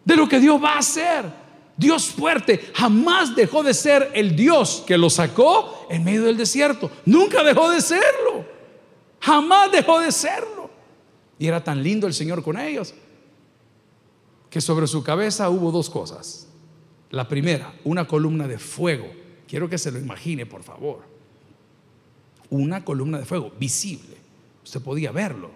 de 0.03 0.15
lo 0.17 0.27
que 0.27 0.39
Dios 0.39 0.61
va 0.61 0.73
a 0.73 0.79
hacer. 0.79 1.46
Dios 1.77 2.07
fuerte 2.07 2.71
jamás 2.73 3.35
dejó 3.35 3.61
de 3.61 3.73
ser 3.73 4.11
el 4.15 4.35
Dios 4.35 4.83
que 4.85 4.97
lo 4.97 5.09
sacó 5.09 5.85
en 5.89 6.03
medio 6.03 6.23
del 6.23 6.35
desierto. 6.35 6.89
Nunca 7.05 7.43
dejó 7.43 7.69
de 7.69 7.81
serlo. 7.81 8.45
Jamás 9.21 9.71
dejó 9.71 9.99
de 9.99 10.11
serlo. 10.11 10.69
Y 11.37 11.47
era 11.47 11.63
tan 11.63 11.83
lindo 11.83 12.07
el 12.07 12.15
Señor 12.15 12.43
con 12.43 12.59
ellos 12.59 12.95
que 14.49 14.61
sobre 14.61 14.87
su 14.87 15.03
cabeza 15.03 15.49
hubo 15.49 15.71
dos 15.71 15.89
cosas. 15.89 16.47
La 17.11 17.27
primera, 17.27 17.73
una 17.83 18.07
columna 18.07 18.47
de 18.47 18.57
fuego. 18.57 19.07
Quiero 19.47 19.69
que 19.69 19.77
se 19.77 19.91
lo 19.91 19.99
imagine, 19.99 20.45
por 20.45 20.63
favor. 20.63 21.03
Una 22.49 22.83
columna 22.83 23.19
de 23.19 23.25
fuego 23.25 23.51
visible. 23.59 24.17
Usted 24.63 24.81
podía 24.81 25.11
verlo. 25.11 25.51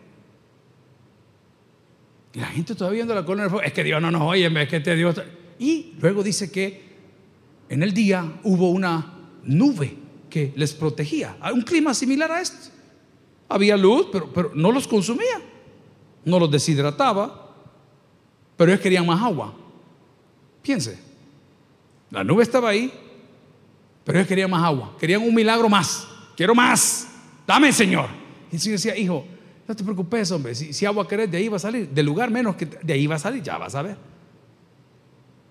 Y 2.34 2.40
la 2.40 2.48
gente 2.48 2.76
todavía 2.76 2.98
viendo 2.98 3.16
la 3.16 3.26
columna 3.26 3.46
de 3.46 3.50
fuego. 3.50 3.66
Es 3.66 3.74
que 3.74 3.84
Dios 3.84 4.02
no 4.02 4.12
nos 4.12 4.22
oye, 4.22 4.48
es 4.62 4.70
que 4.70 4.80
te 4.80 4.96
Dios. 4.96 5.16
Y 5.62 5.94
luego 6.02 6.24
dice 6.24 6.52
que 6.52 6.82
en 7.70 7.84
el 7.84 7.94
día 7.94 8.40
hubo 8.44 8.72
una 8.72 9.14
nube 9.44 9.96
que 10.28 10.52
les 10.56 10.74
protegía. 10.74 11.38
Un 11.54 11.62
clima 11.62 11.94
similar 11.94 12.32
a 12.32 12.42
este. 12.42 12.72
Había 13.48 13.78
luz, 13.78 14.08
pero, 14.12 14.34
pero 14.34 14.52
no 14.56 14.72
los 14.72 14.88
consumía. 14.88 15.40
No 16.26 16.40
los 16.40 16.50
deshidrataba. 16.50 17.54
Pero 18.58 18.72
ellos 18.72 18.82
querían 18.82 19.06
más 19.06 19.22
agua. 19.22 19.54
Piense. 20.64 20.98
La 22.10 22.24
nube 22.24 22.42
estaba 22.42 22.70
ahí, 22.70 22.92
pero 24.04 24.18
ellos 24.18 24.28
querían 24.28 24.50
más 24.50 24.64
agua. 24.64 24.96
Querían 25.00 25.22
un 25.22 25.36
milagro 25.36 25.70
más. 25.70 26.08
Quiero 26.36 26.56
más. 26.56 27.08
Dame, 27.46 27.72
Señor. 27.72 28.08
Y 28.52 28.56
el 28.56 28.62
Señor 28.62 28.80
decía, 28.80 28.98
hijo, 28.98 29.28
no 29.68 29.76
te 29.76 29.84
preocupes, 29.84 30.32
hombre. 30.32 30.56
Si, 30.56 30.74
si 30.74 30.88
agua 30.88 31.08
querés, 31.08 31.30
de 31.30 31.38
ahí 31.38 31.50
va 31.50 31.58
a 31.58 31.60
salir. 31.60 31.88
Del 31.88 32.08
lugar 32.08 32.32
menos 32.32 32.56
que 32.56 32.66
de 32.66 32.94
ahí 32.94 33.06
va 33.06 33.18
a 33.18 33.20
salir, 33.20 33.44
ya 33.44 33.60
vas 33.60 33.76
a 33.76 33.84
ver. 33.84 34.11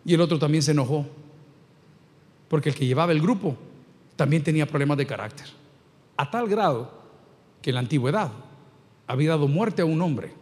Y 0.05 0.15
el 0.15 0.21
otro 0.21 0.39
también 0.39 0.63
se 0.63 0.73
enojó, 0.73 1.07
porque 2.49 2.71
el 2.71 2.75
que 2.75 2.87
llevaba 2.87 3.13
el 3.13 3.21
grupo 3.21 3.57
también 4.17 4.43
tenía 4.43 4.67
problemas 4.67 4.99
de 4.99 5.07
carácter, 5.07 5.47
a 6.17 6.31
tal 6.31 6.49
grado 6.49 6.91
que 7.63 7.71
en 7.71 7.75
la 7.75 7.81
antigüedad 7.81 8.31
había 9.07 9.31
dado 9.31 9.49
muerte 9.49 9.83
a 9.83 9.85
un 9.85 10.01
hombre 10.01 10.33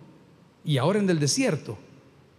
y 0.64 0.78
ahora 0.78 0.98
en 0.98 1.08
el 1.08 1.18
desierto 1.18 1.78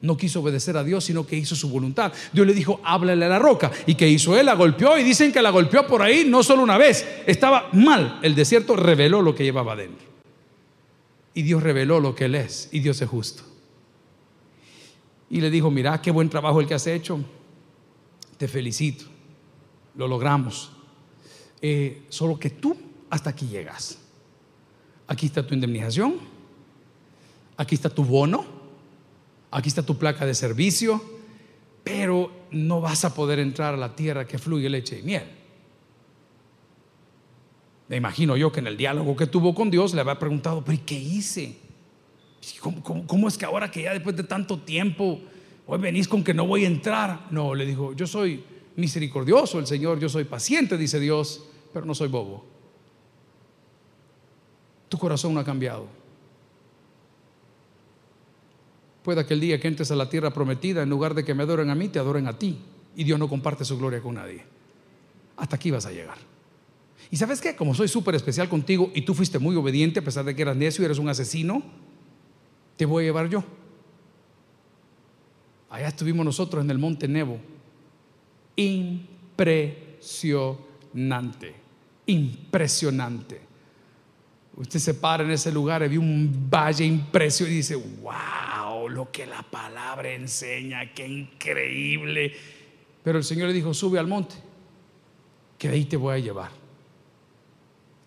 no 0.02 0.16
quiso 0.16 0.40
obedecer 0.40 0.78
a 0.78 0.84
Dios, 0.84 1.04
sino 1.04 1.28
que 1.28 1.36
hizo 1.36 1.56
su 1.56 1.70
voluntad. 1.70 2.14
Dios 2.32 2.48
le 2.48 2.54
dijo, 2.54 2.80
háblale 2.86 3.26
a 3.26 3.30
la 3.30 3.40
roca. 3.40 3.70
¿Y 3.86 3.96
que 3.96 4.08
hizo 4.08 4.38
él? 4.38 4.46
La 4.46 4.54
golpeó 4.54 4.98
y 4.98 5.04
dicen 5.04 5.34
que 5.34 5.42
la 5.42 5.50
golpeó 5.50 5.86
por 5.86 6.02
ahí 6.02 6.24
no 6.26 6.42
solo 6.42 6.64
una 6.64 6.78
vez. 6.78 7.06
Estaba 7.26 7.68
mal. 7.74 8.18
El 8.22 8.34
desierto 8.34 8.78
reveló 8.78 9.22
lo 9.22 9.36
que 9.36 9.44
llevaba 9.44 9.74
adentro. 9.74 10.08
Y 11.34 11.42
Dios 11.42 11.62
reveló 11.62 12.00
lo 12.00 12.16
que 12.16 12.26
él 12.26 12.36
es. 12.36 12.70
Y 12.72 12.80
Dios 12.80 13.02
es 13.02 13.10
justo 13.10 13.49
y 15.30 15.42
le 15.42 15.50
dijo, 15.50 15.70
mira, 15.70 16.02
qué 16.02 16.12
buen 16.12 16.30
trabajo 16.30 16.60
el 16.60 16.68
que 16.68 16.74
has 16.74 16.88
hecho, 16.88 17.20
te 18.38 18.48
felicito, 18.48 19.06
lo 19.96 20.08
logramos. 20.08 20.72
Eh, 21.62 22.04
solo 22.10 22.40
que 22.40 22.50
tú 22.50 22.76
hasta 23.10 23.30
aquí 23.30 23.48
llegas. 23.48 24.00
Aquí 25.08 25.26
está 25.26 25.46
tu 25.46 25.54
indemnización, 25.54 26.16
aquí 27.58 27.76
está 27.76 27.90
tu 27.90 28.04
bono, 28.04 28.46
aquí 29.52 29.68
está 29.68 29.84
tu 29.84 29.98
placa 29.98 30.26
de 30.26 30.34
servicio, 30.34 31.02
pero 31.84 32.32
no 32.52 32.82
vas 32.82 33.06
a 33.06 33.14
poder 33.14 33.40
entrar 33.40 33.74
a 33.74 33.78
la 33.78 33.96
tierra 33.96 34.26
que 34.26 34.38
fluye 34.38 34.70
leche 34.70 35.00
y 35.00 35.04
miel. 35.04 35.24
Me 37.88 37.98
imagino 37.98 38.38
yo 38.38 38.52
que 38.52 38.60
en 38.60 38.68
el 38.68 38.78
diálogo 38.78 39.16
que 39.16 39.26
tuvo 39.26 39.56
con 39.56 39.72
Dios 39.72 39.96
le 39.96 40.02
había 40.02 40.20
preguntado, 40.20 40.64
pero 40.64 40.76
¿y 40.76 40.82
qué 40.82 40.96
hice? 40.96 41.58
¿Cómo, 42.62 43.28
es 43.28 43.38
que 43.38 43.46
ahora 43.46 43.70
que 43.70 43.84
ya 43.84 43.94
después 43.94 44.16
de 44.16 44.24
tanto 44.24 44.60
tiempo, 44.60 45.20
hoy 45.68 45.80
venís 45.80 46.08
con 46.08 46.24
que 46.24 46.34
no 46.34 46.48
voy 46.48 46.64
a 46.64 46.68
entrar? 46.68 47.28
No, 47.32 47.54
le 47.54 47.66
dijo, 47.66 47.94
yo 47.94 48.08
soy 48.08 48.44
misericordioso 48.76 49.60
el 49.60 49.68
Señor, 49.68 50.00
yo 50.00 50.10
soy 50.10 50.24
paciente, 50.24 50.78
dice 50.78 51.00
Dios, 51.00 51.46
pero 51.74 51.86
no 51.86 51.94
soy 51.94 52.08
bobo. 52.08 52.46
Tu 54.88 54.98
corazón 54.98 55.34
no 55.34 55.40
ha 55.40 55.46
cambiado. 55.46 55.88
Pueda 59.04 59.26
que 59.26 59.34
el 59.34 59.40
día 59.40 59.60
que 59.60 59.68
entres 59.68 59.92
a 59.92 59.96
la 59.96 60.10
tierra 60.10 60.32
prometida, 60.32 60.82
en 60.82 60.90
lugar 60.90 61.14
de 61.14 61.24
que 61.24 61.34
me 61.34 61.44
adoren 61.44 61.70
a 61.70 61.76
mí, 61.76 61.90
te 61.90 62.00
adoren 62.00 62.28
a 62.28 62.38
ti. 62.38 62.58
Y 62.96 63.04
Dios 63.04 63.20
no 63.20 63.30
comparte 63.30 63.64
su 63.64 63.78
gloria 63.78 64.02
con 64.02 64.16
nadie. 64.16 64.44
Hasta 65.38 65.56
aquí 65.56 65.72
vas 65.72 65.86
a 65.86 65.92
llegar. 65.92 66.18
Y 67.12 67.18
sabes 67.18 67.42
qué, 67.42 67.56
como 67.56 67.74
soy 67.74 67.88
súper 67.88 68.16
especial 68.16 68.50
contigo 68.50 68.92
y 68.94 69.02
tú 69.02 69.14
fuiste 69.14 69.40
muy 69.40 69.56
obediente 69.56 70.00
a 70.00 70.04
pesar 70.04 70.26
de 70.26 70.36
que 70.36 70.42
eras 70.42 70.56
necio 70.56 70.82
y 70.82 70.86
eres 70.86 71.00
un 71.00 71.10
asesino, 71.10 71.64
te 72.80 72.86
voy 72.86 73.04
a 73.04 73.08
llevar 73.08 73.28
yo. 73.28 73.44
Allá 75.70 75.90
estuvimos 75.90 76.26
nosotros 76.26 76.64
en 76.64 76.72
el 76.72 76.78
monte 76.78 77.10
Nebo. 77.10 77.38
Impresionante, 78.56 81.56
impresionante. 82.06 83.42
Usted 84.56 84.80
se 84.80 84.94
para 84.94 85.26
en 85.26 85.32
ese 85.32 85.52
lugar 85.52 85.84
y 85.84 85.90
ve 85.90 85.98
un 85.98 86.48
valle 86.50 86.86
impresionante 86.86 87.54
y 87.54 87.58
dice, 87.58 87.76
wow, 87.76 88.88
lo 88.88 89.12
que 89.12 89.26
la 89.26 89.44
palabra 89.44 90.14
enseña, 90.14 90.94
qué 90.94 91.06
increíble. 91.06 92.34
Pero 93.04 93.18
el 93.18 93.26
Señor 93.26 93.50
le 93.50 93.54
dijo, 93.54 93.74
sube 93.74 94.00
al 94.00 94.08
monte, 94.08 94.36
que 95.58 95.68
de 95.68 95.74
ahí 95.74 95.84
te 95.84 95.98
voy 95.98 96.16
a 96.16 96.20
llevar. 96.20 96.52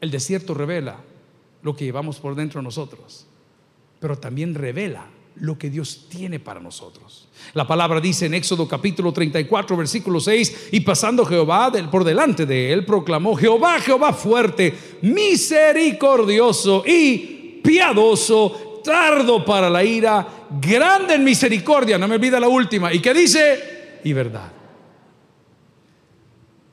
El 0.00 0.10
desierto 0.10 0.54
revela 0.54 0.98
lo 1.60 1.76
que 1.76 1.84
llevamos 1.84 2.18
por 2.18 2.34
dentro 2.34 2.60
de 2.60 2.64
nosotros 2.64 3.26
pero 4.02 4.18
también 4.18 4.56
revela 4.56 5.06
lo 5.36 5.56
que 5.56 5.70
Dios 5.70 6.06
tiene 6.08 6.40
para 6.40 6.58
nosotros. 6.58 7.28
La 7.54 7.68
palabra 7.68 8.00
dice 8.00 8.26
en 8.26 8.34
Éxodo 8.34 8.66
capítulo 8.66 9.12
34, 9.12 9.76
versículo 9.76 10.18
6, 10.18 10.70
y 10.72 10.80
pasando 10.80 11.24
Jehová 11.24 11.70
por 11.88 12.02
delante 12.02 12.44
de 12.44 12.72
él, 12.72 12.84
proclamó, 12.84 13.36
Jehová, 13.36 13.78
Jehová 13.78 14.12
fuerte, 14.12 14.76
misericordioso 15.02 16.82
y 16.84 17.60
piadoso, 17.62 18.80
tardo 18.84 19.44
para 19.44 19.70
la 19.70 19.84
ira, 19.84 20.48
grande 20.60 21.14
en 21.14 21.22
misericordia, 21.22 21.96
no 21.96 22.08
me 22.08 22.16
olvida 22.16 22.40
la 22.40 22.48
última, 22.48 22.92
y 22.92 22.98
que 22.98 23.14
dice, 23.14 24.00
y 24.02 24.12
verdad. 24.12 24.50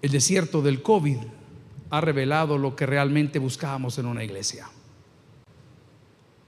El 0.02 0.10
desierto 0.10 0.64
del 0.64 0.82
COVID 0.82 1.18
ha 1.92 2.02
revelado 2.02 2.58
lo 2.58 2.76
que 2.76 2.88
realmente 2.88 3.38
buscábamos 3.38 4.00
en 4.00 4.08
una 4.08 4.24
iglesia 4.24 4.68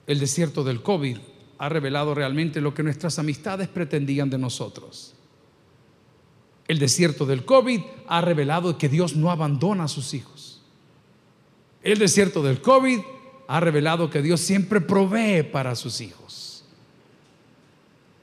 el 0.07 0.19
desierto 0.19 0.63
del 0.63 0.81
COVID 0.81 1.17
ha 1.57 1.69
revelado 1.69 2.15
realmente 2.15 2.59
lo 2.59 2.73
que 2.73 2.83
nuestras 2.83 3.19
amistades 3.19 3.67
pretendían 3.67 4.29
de 4.29 4.37
nosotros. 4.37 5.13
El 6.67 6.79
desierto 6.79 7.25
del 7.25 7.45
COVID 7.45 7.81
ha 8.07 8.21
revelado 8.21 8.77
que 8.77 8.89
Dios 8.89 9.15
no 9.15 9.29
abandona 9.29 9.83
a 9.83 9.87
sus 9.87 10.13
hijos. 10.13 10.61
El 11.83 11.99
desierto 11.99 12.41
del 12.41 12.61
COVID 12.61 12.99
ha 13.47 13.59
revelado 13.59 14.09
que 14.09 14.21
Dios 14.21 14.39
siempre 14.39 14.81
provee 14.81 15.43
para 15.43 15.75
sus 15.75 16.01
hijos. 16.01 16.63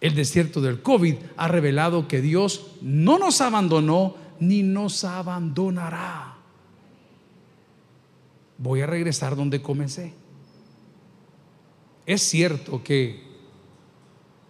El 0.01 0.14
desierto 0.14 0.61
del 0.61 0.81
COVID 0.81 1.17
ha 1.37 1.49
revelado 1.49 2.09
que 2.09 2.21
Dios 2.21 2.69
no 2.81 3.19
nos 3.19 3.41
abandonó 3.41 4.17
ni 4.41 4.62
nos 4.62 5.05
abandonará. 5.05 6.37
Voy 8.57 8.81
a 8.81 8.87
regresar 8.87 9.37
donde 9.37 9.61
comencé. 9.61 10.14
Es 12.09 12.23
cierto 12.23 12.83
que 12.83 13.21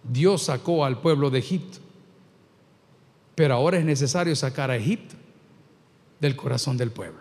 Dios 0.01 0.43
sacó 0.43 0.85
al 0.85 1.01
pueblo 1.01 1.29
de 1.29 1.39
Egipto, 1.39 1.79
pero 3.35 3.55
ahora 3.55 3.77
es 3.77 3.83
necesario 3.83 4.33
sacar 4.33 4.71
a 4.71 4.77
Egipto 4.77 5.15
del 6.21 6.37
corazón 6.37 6.77
del 6.77 6.91
pueblo. 6.91 7.19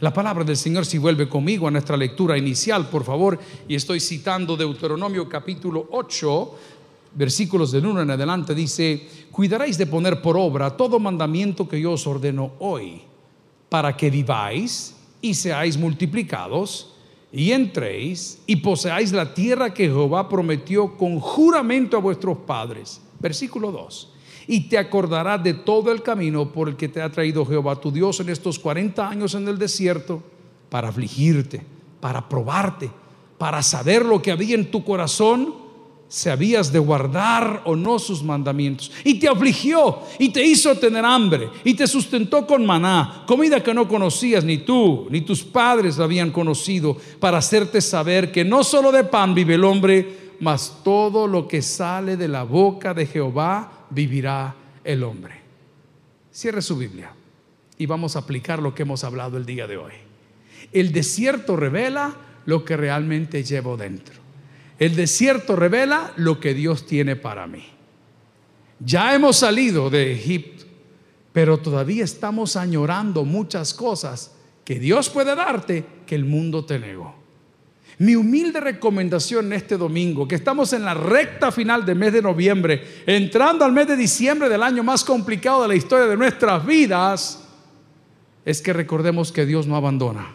La 0.00 0.12
palabra 0.12 0.42
del 0.42 0.56
Señor, 0.56 0.84
si 0.84 0.98
vuelve 0.98 1.28
conmigo 1.28 1.68
a 1.68 1.70
nuestra 1.70 1.96
lectura 1.96 2.36
inicial, 2.36 2.88
por 2.88 3.04
favor, 3.04 3.38
y 3.68 3.76
estoy 3.76 4.00
citando 4.00 4.56
Deuteronomio 4.56 5.28
capítulo 5.28 5.86
8, 5.92 6.54
versículos 7.14 7.70
del 7.70 7.86
1 7.86 8.02
en 8.02 8.10
adelante, 8.10 8.52
dice, 8.52 9.08
cuidaréis 9.30 9.78
de 9.78 9.86
poner 9.86 10.20
por 10.20 10.36
obra 10.36 10.76
todo 10.76 10.98
mandamiento 10.98 11.68
que 11.68 11.80
yo 11.80 11.92
os 11.92 12.04
ordeno 12.04 12.54
hoy, 12.58 13.02
para 13.68 13.96
que 13.96 14.10
viváis 14.10 14.96
y 15.22 15.34
seáis 15.34 15.76
multiplicados 15.76 16.96
y 17.32 17.52
entréis 17.52 18.42
y 18.46 18.56
poseáis 18.56 19.12
la 19.12 19.34
tierra 19.34 19.72
que 19.72 19.84
Jehová 19.84 20.28
prometió 20.28 20.96
con 20.96 21.20
juramento 21.20 21.96
a 21.96 22.00
vuestros 22.00 22.38
padres. 22.38 23.00
Versículo 23.20 23.70
2. 23.70 24.12
Y 24.48 24.68
te 24.68 24.78
acordarás 24.78 25.42
de 25.44 25.54
todo 25.54 25.92
el 25.92 26.02
camino 26.02 26.50
por 26.52 26.68
el 26.68 26.76
que 26.76 26.88
te 26.88 27.00
ha 27.00 27.10
traído 27.10 27.46
Jehová 27.46 27.76
tu 27.76 27.92
Dios 27.92 28.18
en 28.20 28.30
estos 28.30 28.58
40 28.58 29.08
años 29.08 29.34
en 29.34 29.46
el 29.46 29.58
desierto 29.58 30.22
para 30.68 30.88
afligirte, 30.88 31.62
para 32.00 32.28
probarte, 32.28 32.90
para 33.38 33.62
saber 33.62 34.04
lo 34.04 34.20
que 34.20 34.32
había 34.32 34.54
en 34.54 34.70
tu 34.70 34.84
corazón 34.84 35.54
si 36.10 36.28
habías 36.28 36.72
de 36.72 36.80
guardar 36.80 37.62
o 37.64 37.76
no 37.76 38.00
sus 38.00 38.24
mandamientos. 38.24 38.90
Y 39.04 39.20
te 39.20 39.28
afligió 39.28 40.00
y 40.18 40.30
te 40.30 40.44
hizo 40.44 40.74
tener 40.74 41.04
hambre 41.04 41.48
y 41.62 41.74
te 41.74 41.86
sustentó 41.86 42.44
con 42.48 42.66
maná, 42.66 43.22
comida 43.28 43.62
que 43.62 43.72
no 43.72 43.86
conocías 43.86 44.44
ni 44.44 44.58
tú 44.58 45.06
ni 45.08 45.20
tus 45.20 45.44
padres 45.44 46.00
habían 46.00 46.32
conocido, 46.32 46.96
para 47.20 47.38
hacerte 47.38 47.80
saber 47.80 48.32
que 48.32 48.44
no 48.44 48.64
solo 48.64 48.90
de 48.90 49.04
pan 49.04 49.34
vive 49.34 49.54
el 49.54 49.64
hombre, 49.64 50.34
mas 50.40 50.80
todo 50.82 51.28
lo 51.28 51.46
que 51.46 51.62
sale 51.62 52.16
de 52.16 52.26
la 52.26 52.42
boca 52.42 52.92
de 52.92 53.06
Jehová 53.06 53.86
vivirá 53.90 54.56
el 54.82 55.04
hombre. 55.04 55.40
Cierre 56.32 56.60
su 56.60 56.76
Biblia 56.76 57.12
y 57.78 57.86
vamos 57.86 58.16
a 58.16 58.20
aplicar 58.20 58.60
lo 58.60 58.74
que 58.74 58.82
hemos 58.82 59.04
hablado 59.04 59.36
el 59.36 59.46
día 59.46 59.68
de 59.68 59.76
hoy. 59.76 59.92
El 60.72 60.90
desierto 60.90 61.54
revela 61.56 62.16
lo 62.46 62.64
que 62.64 62.76
realmente 62.76 63.44
llevo 63.44 63.76
dentro. 63.76 64.19
El 64.80 64.96
desierto 64.96 65.56
revela 65.56 66.14
lo 66.16 66.40
que 66.40 66.54
Dios 66.54 66.86
tiene 66.86 67.14
para 67.14 67.46
mí. 67.46 67.66
Ya 68.80 69.14
hemos 69.14 69.36
salido 69.36 69.90
de 69.90 70.10
Egipto, 70.10 70.64
pero 71.34 71.58
todavía 71.58 72.02
estamos 72.02 72.56
añorando 72.56 73.26
muchas 73.26 73.74
cosas 73.74 74.32
que 74.64 74.80
Dios 74.80 75.10
puede 75.10 75.36
darte 75.36 75.84
que 76.06 76.14
el 76.14 76.24
mundo 76.24 76.64
te 76.64 76.78
negó. 76.78 77.14
Mi 77.98 78.16
humilde 78.16 78.58
recomendación 78.58 79.46
en 79.46 79.52
este 79.52 79.76
domingo, 79.76 80.26
que 80.26 80.36
estamos 80.36 80.72
en 80.72 80.86
la 80.86 80.94
recta 80.94 81.52
final 81.52 81.84
del 81.84 81.98
mes 81.98 82.14
de 82.14 82.22
noviembre, 82.22 83.02
entrando 83.04 83.66
al 83.66 83.72
mes 83.72 83.86
de 83.86 83.96
diciembre 83.96 84.48
del 84.48 84.62
año 84.62 84.82
más 84.82 85.04
complicado 85.04 85.60
de 85.60 85.68
la 85.68 85.74
historia 85.74 86.06
de 86.06 86.16
nuestras 86.16 86.64
vidas, 86.64 87.46
es 88.46 88.62
que 88.62 88.72
recordemos 88.72 89.30
que 89.30 89.44
Dios 89.44 89.66
no 89.66 89.76
abandona, 89.76 90.26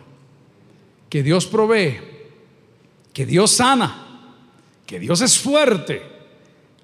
que 1.10 1.24
Dios 1.24 1.48
provee, 1.48 1.98
que 3.12 3.26
Dios 3.26 3.50
sana, 3.50 4.05
que 4.86 5.00
Dios 5.00 5.22
es 5.22 5.38
fuerte, 5.38 6.02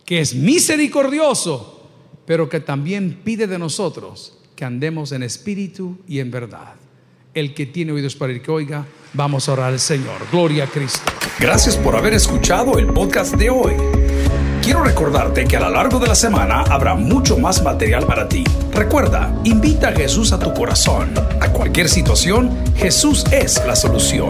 que 0.05 0.19
es 0.19 0.33
misericordioso, 0.33 1.89
pero 2.25 2.49
que 2.49 2.59
también 2.59 3.21
pide 3.23 3.47
de 3.47 3.59
nosotros 3.59 4.37
que 4.55 4.65
andemos 4.65 5.11
en 5.11 5.23
espíritu 5.23 5.99
y 6.07 6.19
en 6.19 6.31
verdad. 6.31 6.75
El 7.33 7.53
que 7.53 7.65
tiene 7.65 7.93
oídos 7.93 8.15
para 8.15 8.33
el 8.33 8.41
que 8.41 8.51
oiga, 8.51 8.85
vamos 9.13 9.47
a 9.47 9.53
orar 9.53 9.71
al 9.71 9.79
Señor. 9.79 10.15
Gloria 10.31 10.65
a 10.65 10.67
Cristo. 10.67 11.11
Gracias 11.39 11.77
por 11.77 11.95
haber 11.95 12.13
escuchado 12.13 12.77
el 12.77 12.87
podcast 12.87 13.35
de 13.35 13.49
hoy. 13.49 13.73
Quiero 14.61 14.83
recordarte 14.83 15.45
que 15.45 15.57
a 15.57 15.61
lo 15.61 15.69
largo 15.71 15.97
de 15.99 16.07
la 16.07 16.15
semana 16.15 16.61
habrá 16.61 16.93
mucho 16.93 17.37
más 17.37 17.63
material 17.63 18.05
para 18.05 18.29
ti. 18.29 18.43
Recuerda, 18.71 19.33
invita 19.43 19.89
a 19.89 19.93
Jesús 19.93 20.31
a 20.33 20.39
tu 20.39 20.53
corazón. 20.53 21.13
A 21.39 21.51
cualquier 21.51 21.89
situación, 21.89 22.51
Jesús 22.75 23.25
es 23.31 23.59
la 23.65 23.75
solución. 23.75 24.29